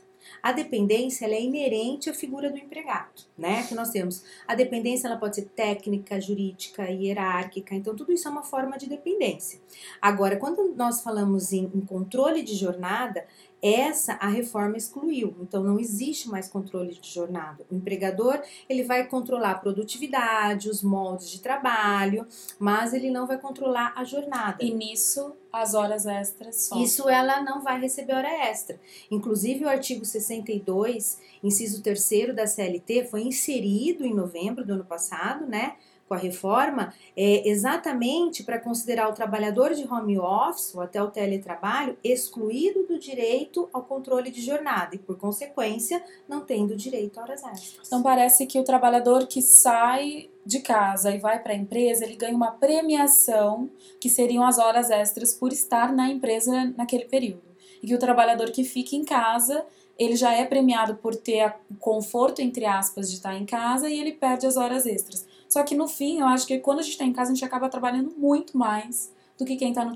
A 0.41 0.51
dependência 0.51 1.25
é 1.25 1.41
inerente 1.41 2.09
à 2.09 2.13
figura 2.13 2.49
do 2.49 2.57
empregado, 2.57 3.23
né? 3.37 3.63
Que 3.67 3.75
nós 3.75 3.89
temos 3.89 4.23
a 4.47 4.55
dependência, 4.55 5.07
ela 5.07 5.17
pode 5.17 5.35
ser 5.35 5.45
técnica, 5.55 6.19
jurídica, 6.19 6.89
hierárquica, 6.89 7.75
então 7.75 7.95
tudo 7.95 8.11
isso 8.11 8.27
é 8.27 8.31
uma 8.31 8.43
forma 8.43 8.77
de 8.77 8.87
dependência. 8.87 9.59
Agora, 10.01 10.37
quando 10.37 10.73
nós 10.75 11.01
falamos 11.01 11.51
em, 11.53 11.71
em 11.73 11.81
controle 11.81 12.43
de 12.43 12.55
jornada, 12.55 13.25
Essa 13.61 14.13
a 14.13 14.27
reforma 14.27 14.75
excluiu, 14.75 15.35
então 15.39 15.63
não 15.63 15.79
existe 15.79 16.27
mais 16.27 16.47
controle 16.47 16.93
de 16.93 17.09
jornada. 17.09 17.63
O 17.69 17.75
empregador 17.75 18.41
ele 18.67 18.83
vai 18.83 19.05
controlar 19.05 19.51
a 19.51 19.55
produtividade, 19.55 20.69
os 20.69 20.81
moldes 20.81 21.29
de 21.29 21.41
trabalho, 21.41 22.25
mas 22.57 22.93
ele 22.93 23.11
não 23.11 23.27
vai 23.27 23.37
controlar 23.37 23.93
a 23.95 24.03
jornada. 24.03 24.57
E 24.59 24.73
nisso 24.73 25.35
as 25.53 25.73
horas 25.73 26.05
extras 26.05 26.63
só. 26.63 26.81
Isso 26.81 27.07
ela 27.07 27.43
não 27.43 27.61
vai 27.61 27.79
receber 27.79 28.13
hora 28.13 28.31
extra. 28.49 28.79
Inclusive 29.11 29.65
o 29.65 29.69
artigo 29.69 30.05
62, 30.05 31.19
inciso 31.43 31.83
3 31.83 32.35
da 32.35 32.47
CLT 32.47 33.05
foi 33.05 33.21
inserido 33.21 34.05
em 34.05 34.13
novembro 34.13 34.65
do 34.65 34.73
ano 34.73 34.85
passado, 34.85 35.45
né? 35.45 35.75
Com 36.11 36.15
a 36.15 36.17
reforma 36.17 36.93
é 37.15 37.47
exatamente 37.47 38.43
para 38.43 38.59
considerar 38.59 39.09
o 39.09 39.13
trabalhador 39.13 39.73
de 39.73 39.87
home 39.87 40.19
office 40.19 40.75
ou 40.75 40.81
até 40.81 41.01
o 41.01 41.09
teletrabalho 41.09 41.97
excluído 42.03 42.85
do 42.85 42.99
direito 42.99 43.69
ao 43.71 43.83
controle 43.83 44.29
de 44.29 44.41
jornada 44.41 44.93
e, 44.93 44.99
por 44.99 45.17
consequência, 45.17 46.03
não 46.27 46.41
tendo 46.41 46.75
direito 46.75 47.17
a 47.17 47.23
horas 47.23 47.41
extras. 47.45 47.87
Então 47.87 48.03
parece 48.03 48.45
que 48.45 48.59
o 48.59 48.63
trabalhador 48.65 49.25
que 49.25 49.41
sai 49.41 50.29
de 50.45 50.59
casa 50.59 51.15
e 51.15 51.17
vai 51.17 51.41
para 51.41 51.53
a 51.53 51.55
empresa, 51.55 52.03
ele 52.03 52.17
ganha 52.17 52.35
uma 52.35 52.51
premiação 52.51 53.69
que 53.97 54.09
seriam 54.09 54.43
as 54.43 54.59
horas 54.59 54.89
extras 54.89 55.33
por 55.33 55.53
estar 55.53 55.93
na 55.93 56.09
empresa 56.09 56.73
naquele 56.75 57.05
período. 57.05 57.43
E 57.81 57.87
que 57.87 57.95
o 57.95 57.99
trabalhador 57.99 58.51
que 58.51 58.65
fica 58.65 58.97
em 58.97 59.05
casa, 59.05 59.65
ele 59.97 60.17
já 60.17 60.33
é 60.33 60.43
premiado 60.43 60.95
por 60.95 61.15
ter 61.15 61.55
o 61.69 61.75
conforto, 61.75 62.41
entre 62.41 62.65
aspas, 62.65 63.09
de 63.09 63.15
estar 63.15 63.33
em 63.33 63.45
casa 63.45 63.89
e 63.89 63.97
ele 63.97 64.11
perde 64.11 64.45
as 64.45 64.57
horas 64.57 64.85
extras. 64.85 65.30
Só 65.51 65.63
que 65.63 65.75
no 65.75 65.85
fim, 65.85 66.21
eu 66.21 66.27
acho 66.27 66.47
que 66.47 66.57
quando 66.59 66.79
a 66.79 66.81
gente 66.81 66.93
está 66.93 67.03
em 67.03 67.11
casa, 67.11 67.29
a 67.29 67.35
gente 67.35 67.43
acaba 67.43 67.67
trabalhando 67.67 68.09
muito 68.17 68.57
mais 68.57 69.11
do 69.37 69.43
que 69.43 69.57
quem 69.57 69.71
está 69.71 69.83
no, 69.83 69.93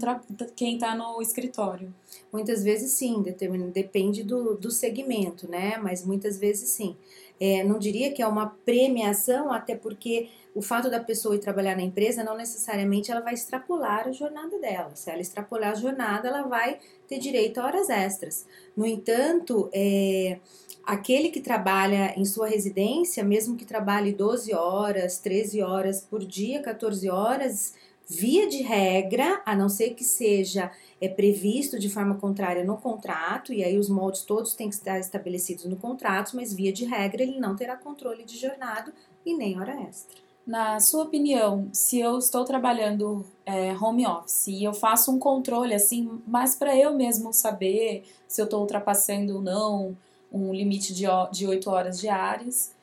quem 0.53 0.77
tá 0.77 0.93
no 0.93 1.21
escritório. 1.21 1.95
Muitas 2.29 2.61
vezes 2.61 2.91
sim, 2.91 3.23
depende 3.71 4.21
do, 4.21 4.55
do 4.55 4.69
segmento, 4.69 5.49
né? 5.49 5.77
Mas 5.77 6.05
muitas 6.05 6.37
vezes 6.37 6.71
sim. 6.71 6.97
É, 7.39 7.63
não 7.63 7.79
diria 7.79 8.11
que 8.11 8.21
é 8.21 8.27
uma 8.27 8.47
premiação, 8.65 9.49
até 9.49 9.75
porque 9.77 10.27
o 10.53 10.61
fato 10.61 10.89
da 10.89 10.99
pessoa 10.99 11.35
ir 11.35 11.39
trabalhar 11.39 11.77
na 11.77 11.83
empresa 11.83 12.21
não 12.21 12.35
necessariamente 12.35 13.09
ela 13.09 13.21
vai 13.21 13.33
extrapolar 13.33 14.09
a 14.09 14.11
jornada 14.11 14.59
dela. 14.59 14.91
Se 14.93 15.09
ela 15.09 15.21
extrapolar 15.21 15.71
a 15.71 15.75
jornada, 15.75 16.27
ela 16.27 16.41
vai 16.41 16.79
ter 17.07 17.17
direito 17.17 17.59
a 17.59 17.65
horas 17.65 17.89
extras. 17.89 18.45
No 18.75 18.85
entanto, 18.85 19.69
é, 19.73 20.37
aquele 20.85 21.29
que 21.29 21.41
trabalha 21.41 22.13
em 22.17 22.25
sua 22.25 22.47
residência, 22.47 23.23
mesmo 23.23 23.55
que 23.55 23.65
trabalhe 23.65 24.13
12 24.13 24.53
horas, 24.53 25.17
13 25.19 25.61
horas 25.61 26.01
por 26.01 26.23
dia, 26.23 26.61
14 26.61 27.09
horas, 27.09 27.73
via 28.07 28.47
de 28.47 28.61
regra, 28.61 29.41
a 29.45 29.55
não 29.55 29.67
ser 29.67 29.95
que 29.95 30.03
seja 30.03 30.71
é 31.01 31.09
previsto 31.09 31.79
de 31.79 31.89
forma 31.89 32.15
contrária 32.15 32.63
no 32.63 32.77
contrato, 32.77 33.51
e 33.51 33.63
aí 33.63 33.77
os 33.77 33.89
moldes 33.89 34.21
todos 34.21 34.53
têm 34.53 34.69
que 34.69 34.75
estar 34.75 34.99
estabelecidos 34.99 35.65
no 35.65 35.75
contrato, 35.75 36.35
mas 36.35 36.53
via 36.53 36.71
de 36.71 36.85
regra 36.85 37.23
ele 37.23 37.39
não 37.39 37.55
terá 37.55 37.75
controle 37.75 38.23
de 38.23 38.37
jornada 38.37 38.93
e 39.25 39.35
nem 39.35 39.59
hora 39.59 39.81
extra. 39.81 40.23
Na 40.45 40.79
sua 40.79 41.03
opinião, 41.03 41.67
se 41.73 41.99
eu 41.99 42.19
estou 42.19 42.45
trabalhando 42.45 43.25
é, 43.43 43.73
home 43.73 44.05
office 44.05 44.47
e 44.47 44.63
eu 44.63 44.73
faço 44.73 45.11
um 45.11 45.17
controle 45.17 45.73
assim, 45.73 46.21
mais 46.27 46.55
para 46.55 46.77
eu 46.77 46.93
mesmo 46.93 47.33
saber 47.33 48.03
se 48.27 48.39
eu 48.41 48.45
estou 48.45 48.61
ultrapassando 48.61 49.37
ou 49.37 49.41
não 49.41 49.97
um 50.35 50.53
limite 50.53 50.93
de, 50.93 51.05
de 51.31 51.47
8 51.47 51.69
horas 51.69 51.99
diárias, 51.99 52.73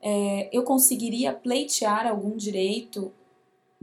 é, 0.00 0.48
eu 0.52 0.62
conseguiria 0.62 1.32
pleitear 1.32 2.06
algum 2.06 2.36
direito 2.36 3.12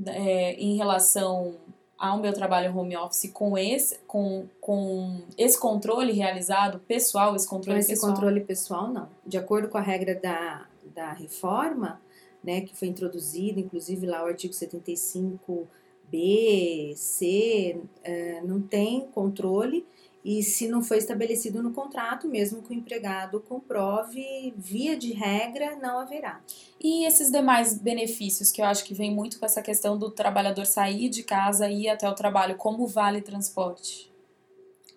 é, 0.05 0.53
em 0.53 0.77
relação 0.77 1.55
ao 1.97 2.19
meu 2.19 2.31
trabalho 2.31 2.75
home 2.75 2.95
office 2.95 3.29
com 3.31 3.57
esse, 3.57 3.99
com, 4.07 4.47
com 4.61 5.21
esse 5.37 5.59
controle 5.59 6.13
realizado 6.13 6.79
pessoal, 6.79 7.35
esse 7.35 7.47
controle 7.47 7.77
com 7.77 7.79
esse 7.79 7.93
pessoal? 7.93 8.13
controle 8.13 8.41
pessoal, 8.41 8.87
não. 8.87 9.09
De 9.25 9.37
acordo 9.37 9.67
com 9.67 9.77
a 9.77 9.81
regra 9.81 10.15
da, 10.15 10.65
da 10.95 11.11
reforma, 11.11 11.99
né, 12.43 12.61
que 12.61 12.75
foi 12.75 12.87
introduzido, 12.87 13.59
inclusive 13.59 14.05
lá 14.05 14.23
o 14.23 14.27
artigo 14.27 14.53
75 14.53 15.67
B, 16.09 16.93
C, 16.95 17.81
é, 18.03 18.41
não 18.41 18.61
tem 18.61 19.01
controle 19.07 19.85
e 20.27 20.43
se 20.43 20.67
não 20.67 20.83
foi 20.83 20.97
estabelecido 20.97 21.63
no 21.63 21.71
contrato, 21.71 22.27
mesmo 22.27 22.61
que 22.61 22.71
o 22.71 22.73
empregado 22.73 23.39
comprove, 23.39 24.53
via 24.57 24.97
de 24.97 25.13
regra, 25.13 25.77
não 25.77 25.99
haverá. 25.99 26.41
E 26.81 27.05
esses 27.05 27.31
demais 27.31 27.79
benefícios 27.79 28.51
que 28.51 28.61
eu 28.61 28.65
acho 28.65 28.83
que 28.83 28.93
vem 28.93 29.09
muito 29.09 29.39
com 29.39 29.45
essa 29.45 29.61
questão 29.61 29.97
do 29.97 30.11
trabalhador 30.11 30.65
sair 30.65 31.07
de 31.07 31.23
casa 31.23 31.69
e 31.69 31.83
ir 31.83 31.87
até 31.87 32.09
o 32.09 32.13
trabalho, 32.13 32.57
como 32.57 32.83
o 32.83 32.87
vale 32.87 33.21
transporte? 33.21 34.11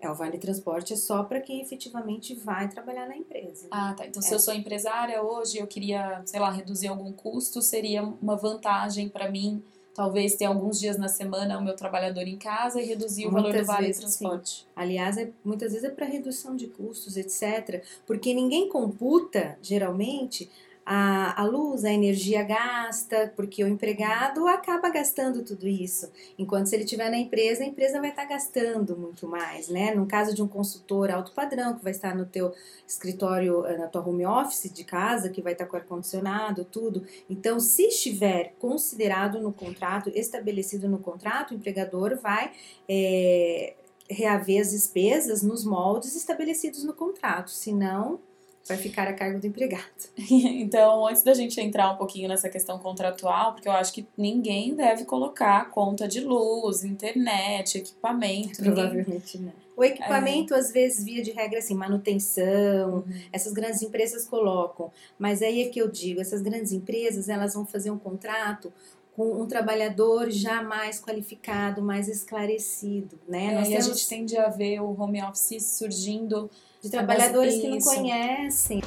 É, 0.01 0.11
o 0.11 0.15
vale 0.17 0.37
transporte 0.37 0.95
é 0.95 0.97
só 0.97 1.23
para 1.23 1.41
quem 1.41 1.61
efetivamente 1.61 2.35
vai 2.35 2.69
trabalhar 2.69 3.07
na 3.07 3.17
empresa. 3.17 3.69
Ah, 3.71 3.95
tá. 3.97 4.05
Então, 4.05 4.21
é. 4.21 4.25
se 4.27 4.35
eu 4.35 4.41
sou 4.41 4.53
empresária 4.53 5.23
hoje, 5.23 5.59
eu 5.59 5.67
queria, 5.69 6.23
sei 6.25 6.41
lá, 6.41 6.51
reduzir 6.51 6.89
algum 6.89 7.13
custo, 7.13 7.63
seria 7.63 8.03
uma 8.03 8.35
vantagem 8.35 9.09
para 9.09 9.31
mim 9.31 9.63
talvez 9.95 10.37
ter 10.37 10.45
alguns 10.45 10.79
dias 10.79 10.97
na 10.97 11.09
semana 11.09 11.59
o 11.59 11.65
meu 11.65 11.75
trabalhar 11.75 12.11
em 12.29 12.39
casa 12.39 12.81
e 12.81 12.87
reduzir 12.87 13.27
o 13.27 13.31
valor 13.31 13.53
do 13.53 13.65
vale 13.65 13.87
vezes, 13.87 14.01
transporte. 14.01 14.51
Sim. 14.51 14.67
Aliás, 14.75 15.17
é, 15.17 15.31
muitas 15.45 15.73
vezes 15.73 15.89
é 15.89 15.91
para 15.91 16.07
redução 16.07 16.57
de 16.57 16.67
custos, 16.67 17.17
etc. 17.17 17.83
Porque 18.07 18.33
ninguém 18.33 18.69
computa, 18.69 19.59
geralmente, 19.63 20.51
a, 20.93 21.41
a 21.41 21.45
luz, 21.45 21.85
a 21.85 21.93
energia 21.93 22.43
gasta, 22.43 23.33
porque 23.37 23.63
o 23.63 23.69
empregado 23.69 24.49
acaba 24.49 24.91
gastando 24.91 25.45
tudo 25.45 25.69
isso. 25.69 26.11
Enquanto 26.37 26.67
se 26.67 26.75
ele 26.75 26.83
estiver 26.83 27.09
na 27.09 27.17
empresa, 27.17 27.63
a 27.63 27.67
empresa 27.67 28.01
vai 28.01 28.11
estar 28.11 28.25
gastando 28.25 28.97
muito 28.97 29.29
mais, 29.29 29.69
né? 29.69 29.95
No 29.95 30.05
caso 30.05 30.35
de 30.35 30.43
um 30.43 30.49
consultor 30.49 31.09
alto 31.13 31.31
padrão, 31.31 31.77
que 31.77 31.85
vai 31.85 31.93
estar 31.93 32.13
no 32.17 32.27
teu 32.27 32.53
escritório, 32.89 33.65
eh, 33.67 33.79
na 33.79 33.87
tua 33.87 34.05
home 34.05 34.27
office 34.27 34.69
de 34.69 34.83
casa, 34.83 35.29
que 35.29 35.41
vai 35.41 35.53
estar 35.53 35.67
com 35.67 35.77
ar-condicionado, 35.77 36.65
tudo. 36.65 37.07
Então, 37.29 37.61
se 37.61 37.85
estiver 37.85 38.55
considerado 38.59 39.41
no 39.41 39.53
contrato, 39.53 40.11
estabelecido 40.13 40.89
no 40.89 40.99
contrato, 40.99 41.53
o 41.53 41.55
empregador 41.55 42.17
vai 42.17 42.51
é, 42.89 43.75
reaver 44.09 44.61
as 44.61 44.73
despesas 44.73 45.41
nos 45.41 45.65
moldes 45.65 46.17
estabelecidos 46.17 46.83
no 46.83 46.93
contrato. 46.93 47.53
Senão, 47.53 48.19
vai 48.67 48.77
ficar 48.77 49.09
a 49.09 49.13
cargo 49.13 49.41
do 49.41 49.47
empregado. 49.47 49.85
então, 50.31 51.07
antes 51.07 51.23
da 51.23 51.35
gente 51.35 51.61
entrar 51.61 51.91
um 51.93 51.97
pouquinho 51.97 52.29
nessa 52.29 52.49
questão 52.49 52.79
contratual, 52.79 53.53
porque 53.53 53.69
eu 53.69 53.73
acho 53.73 53.93
que 53.93 54.07
ninguém 54.17 54.75
deve 54.75 55.05
colocar 55.05 55.71
conta 55.71 56.07
de 56.07 56.21
luz, 56.21 56.85
internet, 56.85 57.79
equipamento. 57.79 58.63
Provavelmente 58.63 59.39
ninguém... 59.39 59.55
não. 59.55 59.71
O 59.77 59.85
equipamento, 59.85 60.55
é. 60.55 60.59
às 60.59 60.71
vezes, 60.71 61.03
via 61.03 61.23
de 61.23 61.31
regra, 61.31 61.59
assim, 61.59 61.75
manutenção, 61.75 62.97
uhum. 62.97 63.05
essas 63.33 63.55
grandes 63.55 63.81
empresas 63.81 64.27
colocam. 64.27 64.93
Mas 65.19 65.41
aí 65.41 65.63
é 65.63 65.69
que 65.71 65.81
eu 65.81 65.89
digo, 65.89 66.21
essas 66.21 66.43
grandes 66.43 66.71
empresas, 66.73 67.31
elas 67.31 67.55
vão 67.55 67.65
fazer 67.65 67.91
um 67.91 67.99
contrato 67.99 68.71
com 69.17 69.41
um 69.41 69.47
trabalhador 69.47 70.31
já 70.31 70.63
mais 70.63 71.01
qualificado, 71.01 71.81
mais 71.81 72.09
esclarecido, 72.09 73.19
né? 73.27 73.47
É, 73.47 73.55
Nós 73.55 73.69
e 73.69 73.71
temos... 73.71 73.87
a 73.87 73.89
gente 73.89 74.09
tende 74.09 74.37
a 74.37 74.49
ver 74.49 74.81
o 74.81 75.01
home 75.01 75.23
office 75.23 75.63
surgindo 75.63 76.51
de 76.83 76.91
trabalhadores 76.91 77.61
que 77.61 77.69
não 77.69 77.79
conhecem. 77.79 78.81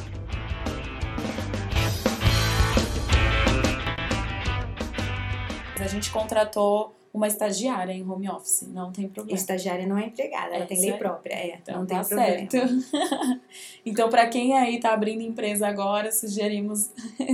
A 5.79 5.87
gente 5.87 6.11
contratou 6.11 6.95
uma 7.13 7.27
estagiária 7.27 7.93
em 7.93 8.03
home 8.03 8.27
office, 8.27 8.67
não 8.67 8.91
tem 8.91 9.07
problema. 9.07 9.37
Estagiária 9.37 9.85
não 9.85 9.95
é 9.95 10.07
empregada, 10.07 10.55
ela 10.55 10.63
é, 10.63 10.65
tem 10.65 10.81
lei 10.81 10.93
própria, 10.93 11.35
é, 11.35 11.59
então, 11.61 11.79
não 11.79 11.85
tem 11.85 11.97
tá 11.97 12.03
problema. 12.03 12.49
Certo. 12.49 13.39
então, 13.85 14.09
para 14.09 14.27
quem 14.27 14.57
aí 14.57 14.79
tá 14.79 14.93
abrindo 14.93 15.21
empresa 15.21 15.67
agora, 15.67 16.11
sugerimos 16.11 16.89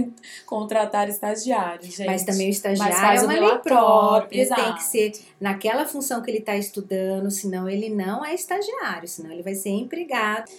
contratar 0.46 1.08
estagiário, 1.08 1.86
gente. 1.86 2.06
Mas 2.06 2.24
também 2.26 2.48
o 2.48 2.50
estagiário 2.50 3.22
é 3.22 3.24
uma 3.24 3.34
lei 3.34 3.58
própria, 3.60 3.62
própria 3.62 4.56
tem 4.56 4.76
que 4.76 4.84
ser 4.84 5.12
naquela 5.40 5.86
função 5.86 6.22
que 6.22 6.30
ele 6.30 6.40
está 6.40 6.58
estudando, 6.58 7.32
senão 7.32 7.70
ele 7.70 7.90
não 7.90 8.26
é 8.26 8.36
estagiário, 8.36 9.08
senão 9.08 9.32
ele 9.32 9.44
vai 9.44 9.56
ser 9.56 9.70
empregado. 9.70 10.52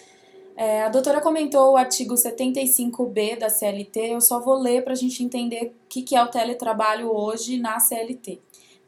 É, 0.56 0.82
a 0.82 0.88
doutora 0.88 1.20
comentou 1.20 1.72
o 1.72 1.76
artigo 1.76 2.14
75B 2.14 3.38
da 3.38 3.50
CLT, 3.50 4.14
eu 4.14 4.20
só 4.20 4.40
vou 4.40 4.58
ler 4.58 4.82
para 4.82 4.94
a 4.94 4.96
gente 4.96 5.22
entender 5.22 5.66
o 5.66 5.88
que, 5.88 6.02
que 6.02 6.16
é 6.16 6.22
o 6.22 6.28
teletrabalho 6.28 7.14
hoje 7.14 7.58
na 7.58 7.78
CLT. 7.78 8.40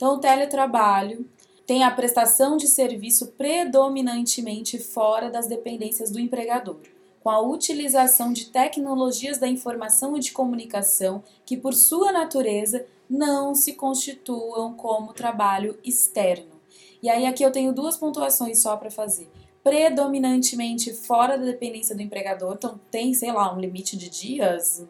Então, 0.03 0.15
o 0.15 0.19
teletrabalho 0.19 1.25
tem 1.65 1.85
a 1.85 1.91
prestação 1.93 2.57
de 2.57 2.67
serviço 2.67 3.29
predominantemente 3.39 4.77
fora 4.81 5.31
das 5.31 5.47
dependências 5.47 6.11
do 6.11 6.19
empregador, 6.19 6.81
com 7.21 7.31
a 7.31 7.39
utilização 7.39 8.33
de 8.33 8.47
tecnologias 8.47 9.39
da 9.39 9.47
informação 9.47 10.17
e 10.17 10.21
de 10.21 10.33
comunicação 10.33 11.23
que, 11.47 11.57
por 11.57 11.73
sua 11.73 12.11
natureza, 12.11 12.85
não 13.09 13.55
se 13.55 13.75
constituam 13.75 14.75
como 14.75 15.13
trabalho 15.13 15.79
externo. 15.85 16.61
E 17.01 17.09
aí, 17.09 17.25
aqui 17.25 17.45
eu 17.45 17.53
tenho 17.53 17.73
duas 17.73 17.97
pontuações 17.97 18.61
só 18.61 18.77
para 18.77 18.91
fazer. 18.91 19.31
Predominantemente 19.63 20.93
fora 20.93 21.39
da 21.39 21.45
dependência 21.45 21.95
do 21.95 22.03
empregador, 22.03 22.55
então 22.55 22.81
tem, 22.91 23.15
sei 23.15 23.31
lá, 23.31 23.55
um 23.55 23.61
limite 23.61 23.97
de 23.97 24.11
dias, 24.11 24.85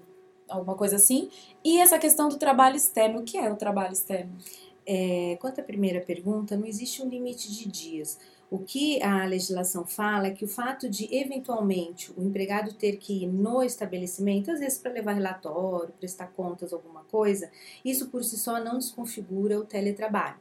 alguma 0.48 0.74
coisa 0.74 0.96
assim. 0.96 1.28
E 1.62 1.78
essa 1.78 1.98
questão 1.98 2.30
do 2.30 2.38
trabalho 2.38 2.76
externo. 2.76 3.20
O 3.20 3.22
que 3.22 3.36
é 3.36 3.52
o 3.52 3.56
trabalho 3.56 3.92
externo? 3.92 4.32
É, 4.86 5.36
quanto 5.40 5.60
à 5.60 5.64
primeira 5.64 6.00
pergunta, 6.00 6.56
não 6.56 6.66
existe 6.66 7.02
um 7.02 7.08
limite 7.08 7.52
de 7.52 7.68
dias. 7.68 8.18
O 8.50 8.58
que 8.58 9.02
a 9.02 9.24
legislação 9.24 9.86
fala 9.86 10.26
é 10.26 10.30
que 10.30 10.44
o 10.44 10.48
fato 10.48 10.88
de, 10.88 11.08
eventualmente, 11.14 12.12
o 12.14 12.22
empregado 12.22 12.74
ter 12.74 12.98
que 12.98 13.22
ir 13.22 13.26
no 13.26 13.62
estabelecimento, 13.62 14.50
às 14.50 14.60
vezes 14.60 14.78
para 14.78 14.92
levar 14.92 15.14
relatório, 15.14 15.94
prestar 15.98 16.26
contas, 16.26 16.72
alguma 16.72 17.02
coisa, 17.04 17.50
isso 17.82 18.08
por 18.08 18.22
si 18.22 18.36
só 18.36 18.62
não 18.62 18.76
desconfigura 18.78 19.58
o 19.58 19.64
teletrabalho. 19.64 20.36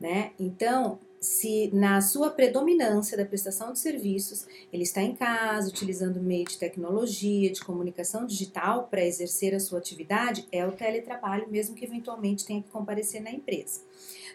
Né? 0.00 0.32
Então, 0.38 0.98
se 1.22 1.70
na 1.72 2.00
sua 2.00 2.30
predominância 2.30 3.16
da 3.16 3.24
prestação 3.24 3.72
de 3.72 3.78
serviços 3.78 4.44
ele 4.72 4.82
está 4.82 5.00
em 5.00 5.14
casa, 5.14 5.68
utilizando 5.68 6.20
meio 6.20 6.44
de 6.44 6.58
tecnologia, 6.58 7.48
de 7.48 7.64
comunicação 7.64 8.26
digital 8.26 8.88
para 8.90 9.04
exercer 9.04 9.54
a 9.54 9.60
sua 9.60 9.78
atividade, 9.78 10.48
é 10.50 10.66
o 10.66 10.72
teletrabalho, 10.72 11.48
mesmo 11.48 11.76
que 11.76 11.84
eventualmente 11.84 12.44
tenha 12.44 12.60
que 12.60 12.70
comparecer 12.70 13.22
na 13.22 13.30
empresa. 13.30 13.82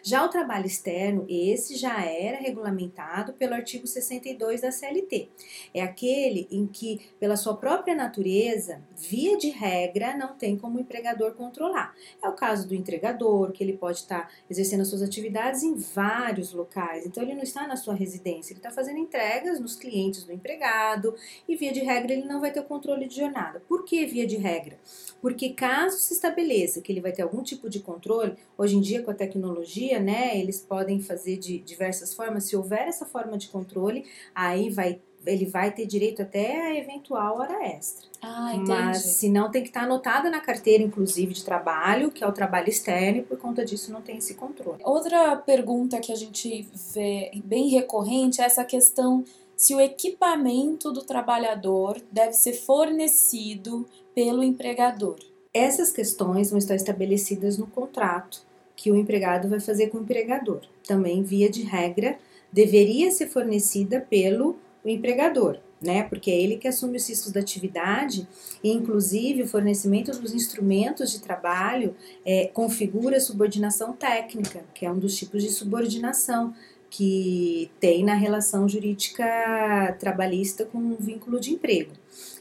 Já 0.02 0.24
o 0.24 0.28
trabalho 0.28 0.66
externo, 0.66 1.26
esse 1.28 1.76
já 1.76 2.02
era 2.04 2.38
regulamentado 2.38 3.32
pelo 3.32 3.54
artigo 3.54 3.86
62 3.86 4.60
da 4.60 4.70
CLT. 4.70 5.28
É 5.74 5.82
aquele 5.82 6.46
em 6.50 6.66
que, 6.66 7.00
pela 7.18 7.36
sua 7.36 7.56
própria 7.56 7.94
natureza, 7.94 8.80
via 8.96 9.36
de 9.36 9.50
regra, 9.50 10.16
não 10.16 10.34
tem 10.34 10.56
como 10.56 10.78
o 10.78 10.80
empregador 10.80 11.34
controlar. 11.34 11.94
É 12.22 12.28
o 12.28 12.32
caso 12.32 12.66
do 12.68 12.74
entregador, 12.74 13.52
que 13.52 13.62
ele 13.62 13.76
pode 13.76 13.98
estar 13.98 14.30
exercendo 14.48 14.82
as 14.82 14.88
suas 14.88 15.02
atividades 15.02 15.62
em 15.62 15.74
vários 15.74 16.52
locais. 16.52 16.77
Então, 17.04 17.22
ele 17.22 17.34
não 17.34 17.42
está 17.42 17.66
na 17.66 17.76
sua 17.76 17.94
residência, 17.94 18.52
ele 18.52 18.60
está 18.60 18.70
fazendo 18.70 18.98
entregas 18.98 19.58
nos 19.60 19.76
clientes 19.76 20.24
do 20.24 20.32
empregado 20.32 21.14
e, 21.48 21.56
via 21.56 21.72
de 21.72 21.80
regra, 21.80 22.12
ele 22.12 22.24
não 22.24 22.40
vai 22.40 22.52
ter 22.52 22.60
o 22.60 22.64
controle 22.64 23.06
de 23.06 23.16
jornada. 23.16 23.60
Por 23.68 23.84
que 23.84 24.06
via 24.06 24.26
de 24.26 24.36
regra? 24.36 24.78
Porque 25.20 25.50
caso 25.50 25.98
se 25.98 26.14
estabeleça 26.14 26.80
que 26.80 26.92
ele 26.92 27.00
vai 27.00 27.12
ter 27.12 27.22
algum 27.22 27.42
tipo 27.42 27.68
de 27.68 27.80
controle, 27.80 28.36
hoje 28.56 28.76
em 28.76 28.80
dia 28.80 29.02
com 29.02 29.10
a 29.10 29.14
tecnologia, 29.14 29.98
né, 29.98 30.38
eles 30.38 30.60
podem 30.60 31.00
fazer 31.00 31.36
de 31.36 31.58
diversas 31.58 32.14
formas. 32.14 32.44
Se 32.44 32.56
houver 32.56 32.86
essa 32.86 33.04
forma 33.04 33.36
de 33.36 33.48
controle, 33.48 34.04
aí 34.34 34.70
vai 34.70 35.00
ele 35.28 35.46
vai 35.46 35.70
ter 35.70 35.86
direito 35.86 36.22
até 36.22 36.60
a 36.60 36.76
eventual 36.76 37.38
hora 37.38 37.66
extra. 37.66 38.08
Ah, 38.20 38.52
entendi. 38.54 38.68
Mas 38.68 38.98
se 38.98 39.28
não 39.28 39.50
tem 39.50 39.62
que 39.62 39.68
estar 39.68 39.82
anotada 39.82 40.30
na 40.30 40.40
carteira, 40.40 40.82
inclusive, 40.82 41.34
de 41.34 41.44
trabalho, 41.44 42.10
que 42.10 42.24
é 42.24 42.26
o 42.26 42.32
trabalho 42.32 42.68
externo, 42.68 43.20
e 43.20 43.22
por 43.22 43.38
conta 43.38 43.64
disso 43.64 43.92
não 43.92 44.02
tem 44.02 44.16
esse 44.16 44.34
controle. 44.34 44.82
Outra 44.84 45.36
pergunta 45.36 46.00
que 46.00 46.12
a 46.12 46.16
gente 46.16 46.68
vê 46.94 47.30
bem 47.44 47.68
recorrente 47.68 48.40
é 48.40 48.44
essa 48.44 48.64
questão 48.64 49.24
se 49.56 49.74
o 49.74 49.80
equipamento 49.80 50.92
do 50.92 51.02
trabalhador 51.02 52.00
deve 52.10 52.32
ser 52.32 52.52
fornecido 52.52 53.86
pelo 54.14 54.42
empregador. 54.42 55.16
Essas 55.52 55.90
questões 55.90 56.50
vão 56.50 56.58
estar 56.58 56.74
estabelecidas 56.74 57.58
no 57.58 57.66
contrato 57.66 58.46
que 58.76 58.90
o 58.92 58.96
empregado 58.96 59.48
vai 59.48 59.58
fazer 59.58 59.88
com 59.88 59.98
o 59.98 60.02
empregador. 60.02 60.60
Também, 60.86 61.24
via 61.24 61.50
de 61.50 61.62
regra, 61.62 62.16
deveria 62.52 63.10
ser 63.10 63.28
fornecida 63.28 64.00
pelo 64.00 64.56
empregador, 64.90 65.58
né? 65.80 66.02
Porque 66.04 66.30
é 66.30 66.40
ele 66.40 66.56
que 66.56 66.68
assume 66.68 66.96
os 66.96 67.08
riscos 67.08 67.32
da 67.32 67.40
atividade 67.40 68.26
e, 68.62 68.70
inclusive, 68.70 69.42
o 69.42 69.48
fornecimento 69.48 70.12
dos 70.12 70.34
instrumentos 70.34 71.10
de 71.10 71.20
trabalho 71.20 71.94
é, 72.24 72.46
configura 72.46 73.20
subordinação 73.20 73.92
técnica, 73.92 74.64
que 74.74 74.84
é 74.84 74.90
um 74.90 74.98
dos 74.98 75.16
tipos 75.16 75.42
de 75.42 75.50
subordinação 75.50 76.54
que 76.90 77.70
tem 77.78 78.02
na 78.02 78.14
relação 78.14 78.68
jurídica 78.68 79.94
trabalhista 79.98 80.64
com 80.64 80.78
um 80.78 80.96
vínculo 80.96 81.38
de 81.38 81.52
emprego. 81.52 81.92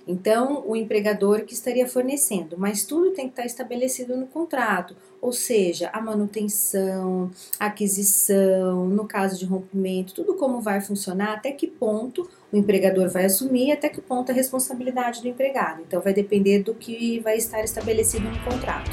Então, 0.08 0.64
o 0.66 0.76
empregador 0.76 1.44
que 1.44 1.54
estaria 1.54 1.86
fornecendo, 1.86 2.58
mas 2.58 2.86
tudo 2.86 3.12
tem 3.12 3.26
que 3.26 3.34
estar 3.34 3.46
estabelecido 3.46 4.16
no 4.16 4.26
contrato, 4.26 4.96
ou 5.22 5.34
seja, 5.34 5.90
a 5.92 6.00
manutenção, 6.00 7.30
aquisição, 7.60 8.88
no 8.88 9.06
caso 9.06 9.38
de 9.38 9.46
rompimento, 9.46 10.14
tudo 10.14 10.36
como 10.36 10.62
vai 10.62 10.80
funcionar, 10.80 11.34
até 11.34 11.52
que 11.52 11.68
ponto 11.68 12.30
o 12.52 12.58
empregador 12.58 13.10
vai 13.10 13.26
assumir, 13.26 13.72
até 13.72 13.90
que 13.90 14.02
ponto 14.02 14.32
a 14.32 14.36
responsabilidade 14.36 15.22
do 15.22 15.28
empregado. 15.28 15.82
Então, 15.82 16.02
vai 16.02 16.14
depender 16.14 16.64
do 16.64 16.74
que 16.74 17.20
vai 17.20 17.38
estar 17.38 17.64
estabelecido 17.64 18.30
no 18.30 18.40
contrato. 18.40 18.92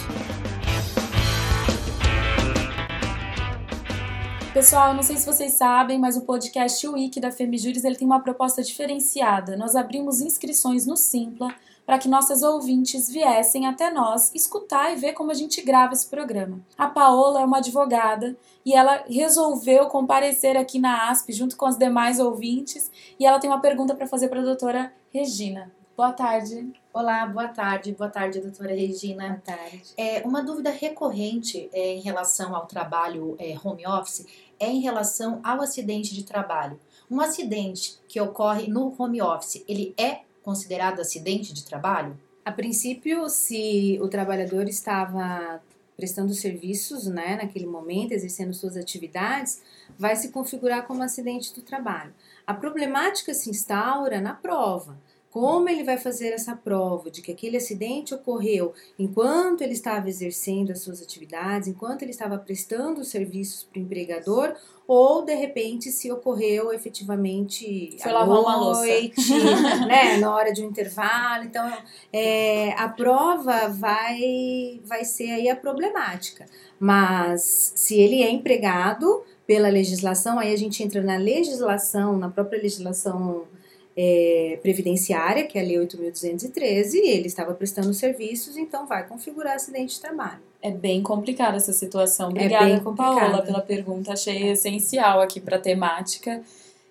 Pessoal, 4.53 4.95
não 4.95 5.03
sei 5.03 5.17
se 5.17 5.27
vocês 5.27 5.55
sabem, 5.55 5.99
mas 5.99 6.17
o 6.17 6.21
podcast 6.21 6.87
Wiki 6.87 7.19
da 7.19 7.33
Femijuris 7.33 7.85
ele 7.85 7.97
tem 7.97 8.07
uma 8.07 8.21
proposta 8.21 8.63
diferenciada. 8.63 9.57
Nós 9.57 9.75
abrimos 9.75 10.21
inscrições 10.21 10.87
no 10.87 10.97
Simpla 10.97 11.53
para 11.87 11.99
que 11.99 12.09
nossas 12.09 12.43
ouvintes 12.43 13.11
viessem 13.11 13.67
até 13.67 13.91
nós 13.91 14.35
escutar 14.35 14.93
e 14.93 14.97
ver 14.97 15.13
como 15.13 15.31
a 15.31 15.35
gente 15.35 15.61
grava 15.63 15.93
esse 15.93 16.09
programa. 16.09 16.61
A 16.77 16.89
Paola 16.89 17.41
é 17.41 17.45
uma 17.45 17.59
advogada 17.59 18.37
e 18.65 18.75
ela 18.75 19.05
resolveu 19.09 19.87
comparecer 19.87 20.57
aqui 20.57 20.79
na 20.79 21.11
ASP 21.11 21.33
junto 21.33 21.57
com 21.57 21.67
os 21.67 21.77
demais 21.77 22.19
ouvintes 22.19 22.91
e 23.19 23.27
ela 23.27 23.39
tem 23.39 23.51
uma 23.51 23.61
pergunta 23.61 23.95
para 23.95 24.07
fazer 24.07 24.29
para 24.29 24.41
a 24.41 24.45
doutora 24.45 24.93
Regina. 25.11 25.71
Boa 25.97 26.13
tarde. 26.13 26.73
Olá, 26.93 27.25
boa 27.25 27.47
tarde. 27.47 27.93
Boa 27.93 28.11
tarde, 28.11 28.41
doutora 28.41 28.75
Regina. 28.75 29.29
Boa 29.29 29.57
tarde. 29.57 29.93
É, 29.97 30.23
uma 30.27 30.43
dúvida 30.43 30.71
recorrente 30.71 31.69
é, 31.73 31.95
em 31.95 32.01
relação 32.01 32.57
ao 32.57 32.67
trabalho 32.67 33.37
é, 33.39 33.57
home 33.63 33.87
office 33.87 34.27
é 34.59 34.69
em 34.69 34.81
relação 34.81 35.41
ao 35.45 35.61
acidente 35.61 36.13
de 36.13 36.25
trabalho. 36.25 36.81
Um 37.09 37.21
acidente 37.21 37.97
que 38.09 38.21
ocorre 38.21 38.67
no 38.67 38.93
home 38.99 39.23
office, 39.23 39.63
ele 39.69 39.95
é 39.97 40.23
considerado 40.45 41.01
acidente 41.01 41.53
de 41.53 41.65
trabalho? 41.65 42.17
A 42.45 42.53
princípio, 42.53 43.29
se 43.29 43.99
o 44.03 44.09
trabalhador 44.09 44.69
estava 44.69 45.63
prestando 45.97 46.35
serviços, 46.35 47.07
né, 47.07 47.37
naquele 47.37 47.67
momento, 47.67 48.13
exercendo 48.13 48.53
suas 48.53 48.77
atividades, 48.77 49.63
vai 49.99 50.15
se 50.17 50.31
configurar 50.31 50.87
como 50.87 51.03
acidente 51.03 51.55
do 51.55 51.63
trabalho. 51.63 52.13
A 52.47 52.53
problemática 52.53 53.33
se 53.33 53.49
instaura 53.49 54.21
na 54.21 54.35
prova 54.35 54.99
como 55.35 55.69
ele 55.69 55.83
vai 55.83 55.99
fazer 55.99 56.29
essa 56.29 56.55
prova 56.55 57.11
de 57.11 57.21
que 57.21 57.33
aquele 57.33 57.57
acidente 57.57 58.15
ocorreu 58.15 58.73
enquanto 58.97 59.63
ele 59.63 59.73
estava 59.73 60.09
exercendo 60.09 60.71
as 60.71 60.79
suas 60.79 61.03
atividades, 61.03 61.67
enquanto 61.67 62.03
ele 62.03 62.13
estava 62.13 62.39
prestando 62.39 63.05
serviços 63.05 63.65
para 63.65 63.81
o 63.81 63.83
empregador, 63.83 64.55
ou 64.87 65.25
de 65.25 65.35
repente 65.35 65.91
se 65.91 66.13
ocorreu 66.13 66.73
efetivamente 66.73 67.97
Foi 68.01 68.13
à 68.49 68.61
noite, 68.61 69.33
né, 69.89 70.19
na 70.19 70.33
hora 70.33 70.53
de 70.53 70.63
um 70.63 70.69
intervalo. 70.69 71.43
Então, 71.43 71.69
é, 72.13 72.71
a 72.75 72.89
prova 72.89 73.67
vai, 73.67 74.81
vai 74.85 75.05
ser 75.05 75.33
aí 75.33 75.49
a 75.49 75.57
problemática. 75.57 76.47
Mas 76.79 77.73
se 77.75 77.99
ele 77.99 78.23
é 78.23 78.31
empregado 78.31 79.25
pela 79.49 79.69
legislação, 79.69 80.39
aí 80.39 80.55
a 80.55 80.57
gente 80.57 80.81
entra 80.81 81.03
na 81.03 81.17
legislação, 81.17 82.17
na 82.17 82.29
própria 82.29 82.63
legislação 82.63 83.49
é, 83.97 84.59
previdenciária, 84.61 85.45
que 85.45 85.59
é 85.59 85.63
a 85.63 85.65
Lei 85.65 85.77
8.213, 85.77 86.95
e 86.95 87.11
ele 87.11 87.27
estava 87.27 87.55
prestando 87.55 87.93
serviços, 87.95 88.57
então 88.57 88.87
vai 88.87 89.07
configurar 89.07 89.55
acidente 89.55 89.95
de 89.95 90.01
trabalho. 90.01 90.41
É 90.61 90.71
bem 90.71 91.03
complicada 91.03 91.57
essa 91.57 91.73
situação. 91.73 92.31
Obrigada, 92.31 92.71
é 92.71 92.81
Paola, 92.81 93.43
pela 93.43 93.61
pergunta. 93.61 94.13
Achei 94.13 94.51
essencial 94.51 95.21
aqui 95.21 95.39
para 95.41 95.57
a 95.57 95.61
temática. 95.61 96.43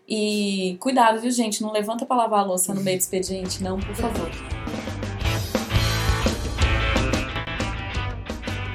E 0.08 0.78
cuidado, 0.80 1.20
viu, 1.20 1.32
gente? 1.32 1.62
Não 1.62 1.72
levanta 1.72 2.06
para 2.06 2.18
lavar 2.18 2.42
a 2.42 2.46
louça 2.46 2.74
no 2.74 2.82
meio 2.82 2.98
do 2.98 3.02
expediente, 3.02 3.64
não, 3.64 3.80
por 3.80 3.96
favor. 3.96 4.30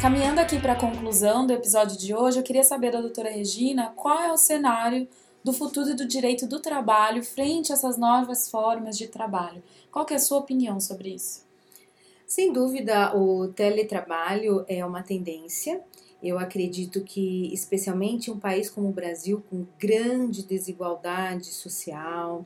Caminhando 0.00 0.40
aqui 0.40 0.58
para 0.58 0.72
a 0.74 0.76
conclusão 0.76 1.46
do 1.46 1.52
episódio 1.52 1.98
de 1.98 2.14
hoje, 2.14 2.38
eu 2.38 2.42
queria 2.42 2.62
saber 2.62 2.92
da 2.92 3.00
doutora 3.00 3.30
Regina 3.30 3.92
qual 3.96 4.20
é 4.22 4.32
o 4.32 4.36
cenário 4.36 5.08
do 5.42 5.52
futuro 5.52 5.94
do 5.94 6.06
direito 6.06 6.46
do 6.46 6.60
trabalho 6.60 7.22
frente 7.22 7.72
a 7.72 7.74
essas 7.74 7.96
novas 7.96 8.50
formas 8.50 8.98
de 8.98 9.08
trabalho. 9.08 9.62
Qual 9.90 10.06
é 10.10 10.14
a 10.14 10.18
sua 10.18 10.38
opinião 10.38 10.80
sobre 10.80 11.10
isso? 11.10 11.46
Sem 12.26 12.52
dúvida, 12.52 13.16
o 13.16 13.48
teletrabalho 13.48 14.64
é 14.68 14.84
uma 14.84 15.02
tendência. 15.02 15.80
Eu 16.22 16.38
acredito 16.38 17.00
que, 17.02 17.52
especialmente 17.54 18.30
um 18.30 18.38
país 18.38 18.68
como 18.68 18.88
o 18.88 18.92
Brasil, 18.92 19.42
com 19.48 19.64
grande 19.78 20.42
desigualdade 20.42 21.46
social, 21.46 22.44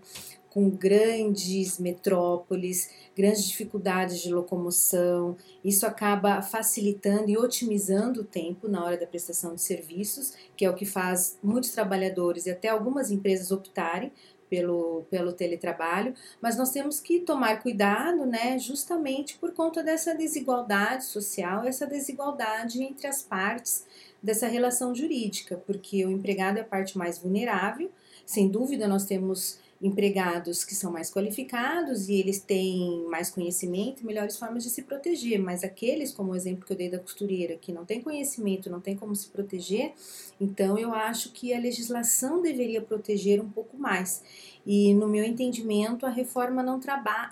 com 0.53 0.69
grandes 0.69 1.79
metrópoles, 1.79 2.91
grandes 3.17 3.47
dificuldades 3.47 4.21
de 4.21 4.31
locomoção. 4.31 5.35
Isso 5.65 5.87
acaba 5.87 6.43
facilitando 6.43 7.31
e 7.31 7.39
otimizando 7.39 8.21
o 8.21 8.25
tempo 8.25 8.69
na 8.69 8.85
hora 8.85 8.99
da 8.99 9.07
prestação 9.07 9.55
de 9.55 9.63
serviços, 9.63 10.35
que 10.55 10.67
é 10.67 10.71
o 10.71 10.75
que 10.75 10.85
faz 10.85 11.39
muitos 11.43 11.71
trabalhadores 11.71 12.45
e 12.45 12.51
até 12.51 12.69
algumas 12.69 13.11
empresas 13.11 13.51
optarem 13.51 14.13
pelo, 14.51 15.07
pelo 15.11 15.33
teletrabalho, 15.33 16.15
mas 16.39 16.59
nós 16.59 16.71
temos 16.71 17.01
que 17.01 17.21
tomar 17.21 17.63
cuidado, 17.63 18.27
né, 18.27 18.59
justamente 18.59 19.39
por 19.39 19.53
conta 19.55 19.83
dessa 19.83 20.15
desigualdade 20.15 21.07
social, 21.07 21.65
essa 21.65 21.87
desigualdade 21.87 22.83
entre 22.83 23.07
as 23.07 23.23
partes 23.23 23.87
dessa 24.23 24.47
relação 24.47 24.95
jurídica, 24.95 25.57
porque 25.67 26.05
o 26.05 26.11
empregado 26.11 26.59
é 26.59 26.61
a 26.61 26.65
parte 26.65 26.99
mais 26.99 27.19
vulnerável, 27.19 27.91
sem 28.27 28.51
dúvida 28.51 28.87
nós 28.87 29.07
temos 29.07 29.59
empregados 29.83 30.65
que 30.65 30.75
são 30.75 30.93
mais 30.93 31.11
qualificados 31.11 32.09
e 32.09 32.15
eles 32.15 32.39
têm 32.39 33.05
mais 33.11 33.31
conhecimento 33.31 34.07
melhores 34.07 34.39
formas 34.39 34.63
de 34.63 34.71
se 34.71 34.83
proteger, 34.83 35.41
mas 35.41 35.65
aqueles, 35.65 36.13
como 36.13 36.33
o 36.33 36.37
exemplo 36.37 36.65
que 36.65 36.73
eu 36.73 36.77
dei 36.77 36.89
da 36.89 37.01
costureira, 37.01 37.57
que 37.57 37.73
não 37.73 37.85
tem 37.85 38.01
conhecimento, 38.01 38.71
não 38.71 38.81
tem 38.81 38.97
como 38.97 39.15
se 39.17 39.27
proteger, 39.29 39.93
então 40.41 40.79
eu 40.79 40.95
acho 40.95 41.33
que 41.33 41.53
a 41.53 41.59
legislação 41.59 42.41
deveria 42.41 42.81
proteger 42.81 43.41
um 43.41 43.49
pouco 43.51 43.77
mais. 43.77 44.23
E 44.65 44.95
no 44.95 45.09
meu 45.09 45.25
entendimento, 45.25 46.07
a 46.07 46.09
reforma 46.09 46.63
não, 46.63 46.79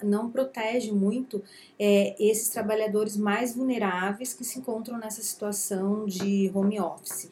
não 0.03 0.29
protege 0.29 0.91
muito 0.91 1.41
é, 1.79 2.17
esses 2.19 2.49
trabalhadores 2.49 3.17
mais 3.17 3.55
vulneráveis 3.55 4.35
que 4.35 4.45
se 4.45 4.59
encontram 4.59 4.99
nessa 4.99 5.23
situação 5.23 6.07
de 6.07 6.51
home 6.53 6.81
office. 6.81 7.31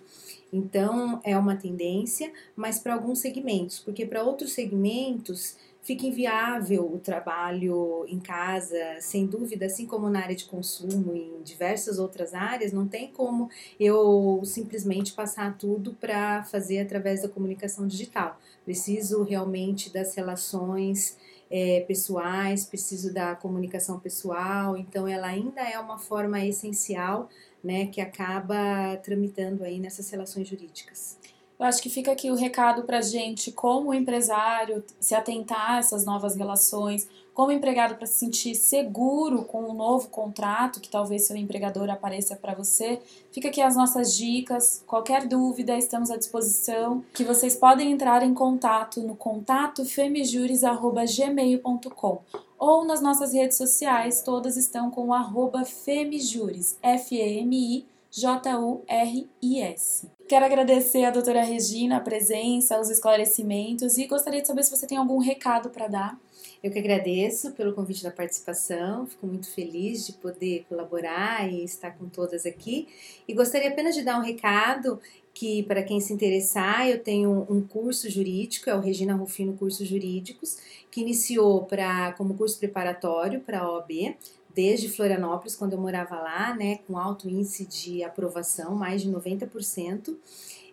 Então, 0.53 1.21
é 1.25 1.37
uma 1.37 1.57
tendência, 1.57 2.33
mas 2.57 2.79
para 2.79 2.95
alguns 2.95 3.19
segmentos, 3.19 3.79
porque 3.81 4.07
para 4.07 4.23
outros 4.23 4.53
segmentos 4.53 5.57
fica 5.83 6.07
inviável 6.07 6.85
o 6.93 6.99
trabalho 6.99 8.05
em 8.09 8.21
casa, 8.21 8.77
sem 9.01 9.27
dúvida, 9.27 9.67
assim 9.67 9.87
como 9.87 10.11
na 10.11 10.21
área 10.21 10.37
de 10.37 10.45
consumo 10.45 11.15
e 11.15 11.21
em 11.21 11.43
diversas 11.43 11.99
outras 11.99 12.35
áreas, 12.35 12.73
não 12.73 12.87
tem 12.87 13.09
como 13.11 13.49
eu 13.81 14.41
simplesmente 14.45 15.13
passar 15.15 15.57
tudo 15.57 15.95
para 15.95 16.45
fazer 16.45 16.81
através 16.81 17.23
da 17.23 17.29
comunicação 17.29 17.87
digital. 17.87 18.39
Preciso 18.65 19.23
realmente 19.23 19.91
das 19.91 20.15
relações 20.15 21.17
é, 21.51 21.81
pessoais, 21.89 22.67
preciso 22.67 23.13
da 23.13 23.35
comunicação 23.35 23.99
pessoal, 23.99 24.77
então 24.77 25.09
ela 25.09 25.29
ainda 25.29 25.63
é 25.63 25.79
uma 25.79 25.99
forma 25.99 26.45
essencial 26.45 27.31
né, 27.63 27.87
que 27.87 28.01
acaba 28.01 28.97
tramitando 29.03 29.65
aí 29.65 29.79
nessas 29.79 30.09
relações 30.11 30.49
jurídicas. 30.49 31.19
Eu 31.59 31.67
acho 31.67 31.83
que 31.83 31.91
fica 31.91 32.13
aqui 32.13 32.31
o 32.31 32.37
recado 32.37 32.85
para 32.85 33.01
gente, 33.01 33.51
como 33.51 33.93
empresário, 33.93 34.85
se 35.01 35.15
atentar 35.15 35.73
a 35.73 35.79
essas 35.79 36.05
novas 36.05 36.37
relações, 36.37 37.09
como 37.39 37.53
empregado 37.53 37.95
para 37.95 38.05
se 38.05 38.19
sentir 38.19 38.57
seguro 38.57 39.45
com 39.45 39.63
um 39.63 39.73
novo 39.73 40.09
contrato 40.09 40.81
que 40.81 40.89
talvez 40.89 41.25
seu 41.25 41.37
empregador 41.37 41.89
apareça 41.89 42.35
para 42.35 42.53
você. 42.53 43.01
Fica 43.31 43.47
aqui 43.47 43.63
as 43.63 43.77
nossas 43.77 44.17
dicas. 44.17 44.83
Qualquer 44.85 45.25
dúvida, 45.25 45.79
estamos 45.79 46.11
à 46.11 46.17
disposição. 46.17 47.05
Que 47.15 47.23
vocês 47.23 47.55
podem 47.55 47.93
entrar 47.93 48.25
em 48.25 48.35
contato 48.35 49.01
no 49.03 49.15
contato 49.15 49.85
femijures@gmail.com 49.85 52.23
ou 52.59 52.85
nas 52.85 53.01
nossas 53.01 53.33
redes 53.33 53.57
sociais, 53.57 54.21
todas 54.21 54.57
estão 54.57 54.91
com 54.91 55.11
o 55.11 55.65
Femijures, 55.65 56.77
F-E-M-I 56.83 57.87
J-U-R-I-S. 58.11 60.09
Quero 60.27 60.45
agradecer 60.45 61.05
a 61.05 61.11
doutora 61.11 61.43
Regina 61.43 61.99
a 61.99 62.01
presença, 62.01 62.81
os 62.81 62.91
esclarecimentos 62.91 63.99
e 63.99 64.07
gostaria 64.07 64.41
de 64.41 64.47
saber 64.47 64.65
se 64.65 64.75
você 64.75 64.87
tem 64.87 64.99
algum 64.99 65.19
recado 65.19 65.71
para 65.71 65.89
dar. 65.89 66.19
Eu 66.63 66.73
que 66.73 66.79
agradeço 66.79 67.53
pelo 67.53 67.73
convite 67.73 68.03
da 68.03 68.11
participação, 68.11 69.07
fico 69.07 69.27
muito 69.27 69.49
feliz 69.49 70.05
de 70.05 70.13
poder 70.15 70.67
colaborar 70.69 71.49
e 71.49 71.63
estar 71.63 71.93
com 71.93 72.09
todas 72.09 72.45
aqui. 72.45 72.89
E 73.29 73.33
gostaria 73.33 73.69
apenas 73.69 73.95
de 73.95 74.03
dar 74.03 74.19
um 74.19 74.23
recado 74.23 75.01
que, 75.33 75.63
para 75.63 75.85
quem 75.85 76.01
se 76.01 76.13
interessar, 76.13 76.89
eu 76.89 77.01
tenho 77.01 77.47
um 77.49 77.61
curso 77.61 78.11
jurídico, 78.11 78.69
é 78.69 78.75
o 78.75 78.81
Regina 78.81 79.15
Rufino 79.15 79.57
Cursos 79.57 79.87
Jurídicos, 79.87 80.59
que 80.91 81.01
iniciou 81.01 81.65
pra, 81.65 82.13
como 82.15 82.35
curso 82.35 82.59
preparatório 82.59 83.41
para 83.41 83.61
a 83.61 83.73
OAB 83.73 84.17
desde 84.53 84.89
Florianópolis, 84.89 85.55
quando 85.55 85.75
eu 85.75 85.81
morava 85.81 86.17
lá, 86.17 86.53
né, 86.57 86.79
com 86.79 86.99
alto 86.99 87.29
índice 87.29 87.65
de 87.65 88.03
aprovação, 88.03 88.75
mais 88.75 89.03
de 89.03 89.09
90%, 89.09 90.17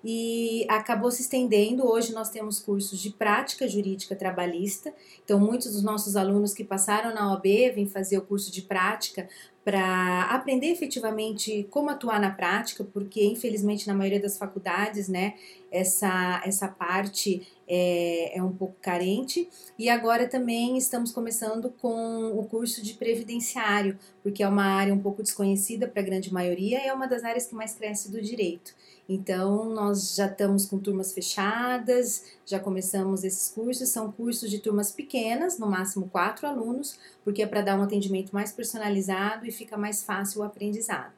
e 0.07 0.67
acabou 0.69 1.09
se 1.09 1.23
estendendo. 1.23 1.87
Hoje 1.87 2.13
nós 2.13 2.29
temos 2.29 2.59
cursos 2.59 2.99
de 2.99 3.09
prática 3.09 3.67
jurídica 3.67 4.15
trabalhista, 4.15 4.93
então 5.23 5.39
muitos 5.39 5.73
dos 5.73 5.81
nossos 5.81 6.15
alunos 6.15 6.53
que 6.53 6.63
passaram 6.63 7.13
na 7.13 7.31
OAB 7.31 7.73
vêm 7.73 7.87
fazer 7.87 8.19
o 8.19 8.21
curso 8.21 8.51
de 8.51 8.61
prática 8.61 9.27
para 9.65 10.25
aprender 10.25 10.67
efetivamente 10.67 11.67
como 11.71 11.89
atuar 11.89 12.21
na 12.21 12.29
prática, 12.29 12.83
porque 12.83 13.25
infelizmente 13.25 13.87
na 13.87 13.95
maioria 13.95 14.19
das 14.19 14.37
faculdades, 14.37 15.09
né, 15.09 15.33
essa, 15.71 16.39
essa 16.45 16.67
parte 16.67 17.45
é, 17.67 18.37
é 18.37 18.43
um 18.43 18.51
pouco 18.51 18.75
carente. 18.79 19.49
E 19.77 19.89
agora 19.89 20.27
também 20.27 20.77
estamos 20.77 21.11
começando 21.11 21.73
com 21.81 22.37
o 22.37 22.45
curso 22.45 22.83
de 22.83 22.93
previdenciário, 22.93 23.97
porque 24.21 24.43
é 24.43 24.47
uma 24.47 24.65
área 24.65 24.93
um 24.93 24.99
pouco 24.99 25.23
desconhecida 25.23 25.87
para 25.87 25.99
a 25.99 26.05
grande 26.05 26.31
maioria 26.31 26.83
e 26.83 26.87
é 26.87 26.93
uma 26.93 27.07
das 27.07 27.23
áreas 27.23 27.47
que 27.47 27.55
mais 27.55 27.73
cresce 27.73 28.11
do 28.11 28.21
direito. 28.21 28.71
Então, 29.07 29.65
nós 29.65 30.15
já 30.15 30.27
estamos 30.27 30.65
com 30.65 30.79
turmas 30.79 31.13
fechadas, 31.13 32.23
já 32.45 32.59
começamos 32.59 33.23
esses 33.23 33.49
cursos. 33.49 33.89
São 33.89 34.11
cursos 34.11 34.49
de 34.49 34.59
turmas 34.59 34.91
pequenas, 34.91 35.57
no 35.57 35.67
máximo 35.67 36.07
quatro 36.07 36.47
alunos, 36.47 36.97
porque 37.23 37.41
é 37.41 37.47
para 37.47 37.61
dar 37.61 37.79
um 37.79 37.83
atendimento 37.83 38.33
mais 38.33 38.51
personalizado 38.51 39.45
e 39.45 39.51
fica 39.51 39.77
mais 39.77 40.03
fácil 40.03 40.41
o 40.41 40.43
aprendizado. 40.43 41.13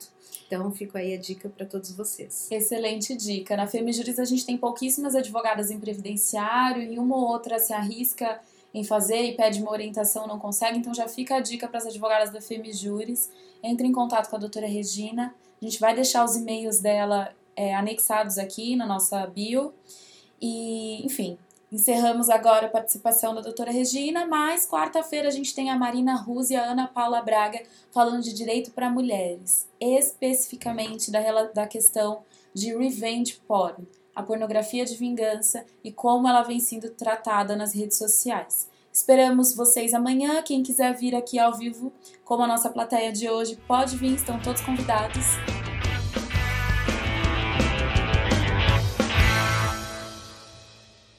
Então, 0.45 0.71
fico 0.71 0.97
aí 0.97 1.13
a 1.13 1.17
dica 1.17 1.49
para 1.49 1.65
todos 1.65 1.91
vocês. 1.91 2.47
Excelente 2.49 3.15
dica. 3.15 3.57
Na 3.57 3.67
FEMIJURIS 3.67 4.19
a 4.19 4.25
gente 4.25 4.45
tem 4.45 4.57
pouquíssimas 4.57 5.15
advogadas 5.15 5.69
em 5.69 5.79
previdenciário 5.79 6.81
e 6.81 6.97
uma 6.97 7.15
ou 7.17 7.23
outra 7.23 7.59
se 7.59 7.73
arrisca 7.73 8.39
em 8.73 8.83
fazer 8.83 9.23
e 9.23 9.35
pede 9.35 9.61
uma 9.61 9.71
orientação 9.71 10.27
não 10.27 10.37
consegue, 10.37 10.77
então 10.77 10.93
já 10.93 11.07
fica 11.07 11.35
a 11.35 11.39
dica 11.39 11.67
para 11.67 11.79
as 11.79 11.85
advogadas 11.87 12.31
da 12.31 12.39
FEMIJURIS. 12.39 13.29
Entre 13.63 13.87
em 13.87 13.91
contato 13.91 14.29
com 14.29 14.35
a 14.35 14.39
doutora 14.39 14.67
Regina. 14.67 15.33
A 15.61 15.65
gente 15.65 15.79
vai 15.79 15.95
deixar 15.95 16.23
os 16.23 16.35
e-mails 16.35 16.79
dela 16.79 17.33
é, 17.55 17.73
anexados 17.73 18.37
aqui 18.37 18.75
na 18.75 18.85
nossa 18.85 19.25
bio. 19.25 19.73
E, 20.41 21.05
enfim, 21.05 21.37
encerramos 21.71 22.29
agora 22.29 22.67
a 22.67 22.69
participação 22.69 23.33
da 23.33 23.41
doutora 23.41 23.71
Regina, 23.71 24.25
mas 24.25 24.67
quarta-feira 24.67 25.27
a 25.27 25.31
gente 25.31 25.53
tem 25.53 25.69
a 25.69 25.75
Marina 25.75 26.15
Ruz 26.15 26.49
e 26.49 26.55
a 26.55 26.63
Ana 26.63 26.87
Paula 26.87 27.21
Braga 27.21 27.61
falando 27.91 28.23
de 28.23 28.33
direito 28.33 28.71
para 28.71 28.89
mulheres, 28.89 29.67
especificamente 29.79 31.11
da, 31.11 31.43
da 31.43 31.67
questão 31.67 32.21
de 32.53 32.75
revenge 32.75 33.41
porn, 33.47 33.87
a 34.15 34.23
pornografia 34.23 34.85
de 34.85 34.95
vingança 34.95 35.65
e 35.83 35.91
como 35.91 36.27
ela 36.27 36.43
vem 36.43 36.59
sendo 36.59 36.89
tratada 36.89 37.55
nas 37.55 37.73
redes 37.73 37.97
sociais. 37.97 38.67
Esperamos 38.91 39.53
vocês 39.53 39.93
amanhã. 39.93 40.41
Quem 40.41 40.63
quiser 40.63 40.91
vir 40.95 41.13
aqui 41.13 41.37
ao 41.37 41.53
vivo, 41.53 41.93
como 42.25 42.41
a 42.41 42.47
nossa 42.47 42.67
plateia 42.67 43.11
de 43.11 43.29
hoje, 43.29 43.55
pode 43.67 43.95
vir, 43.95 44.15
estão 44.15 44.39
todos 44.39 44.61
convidados. 44.61 45.23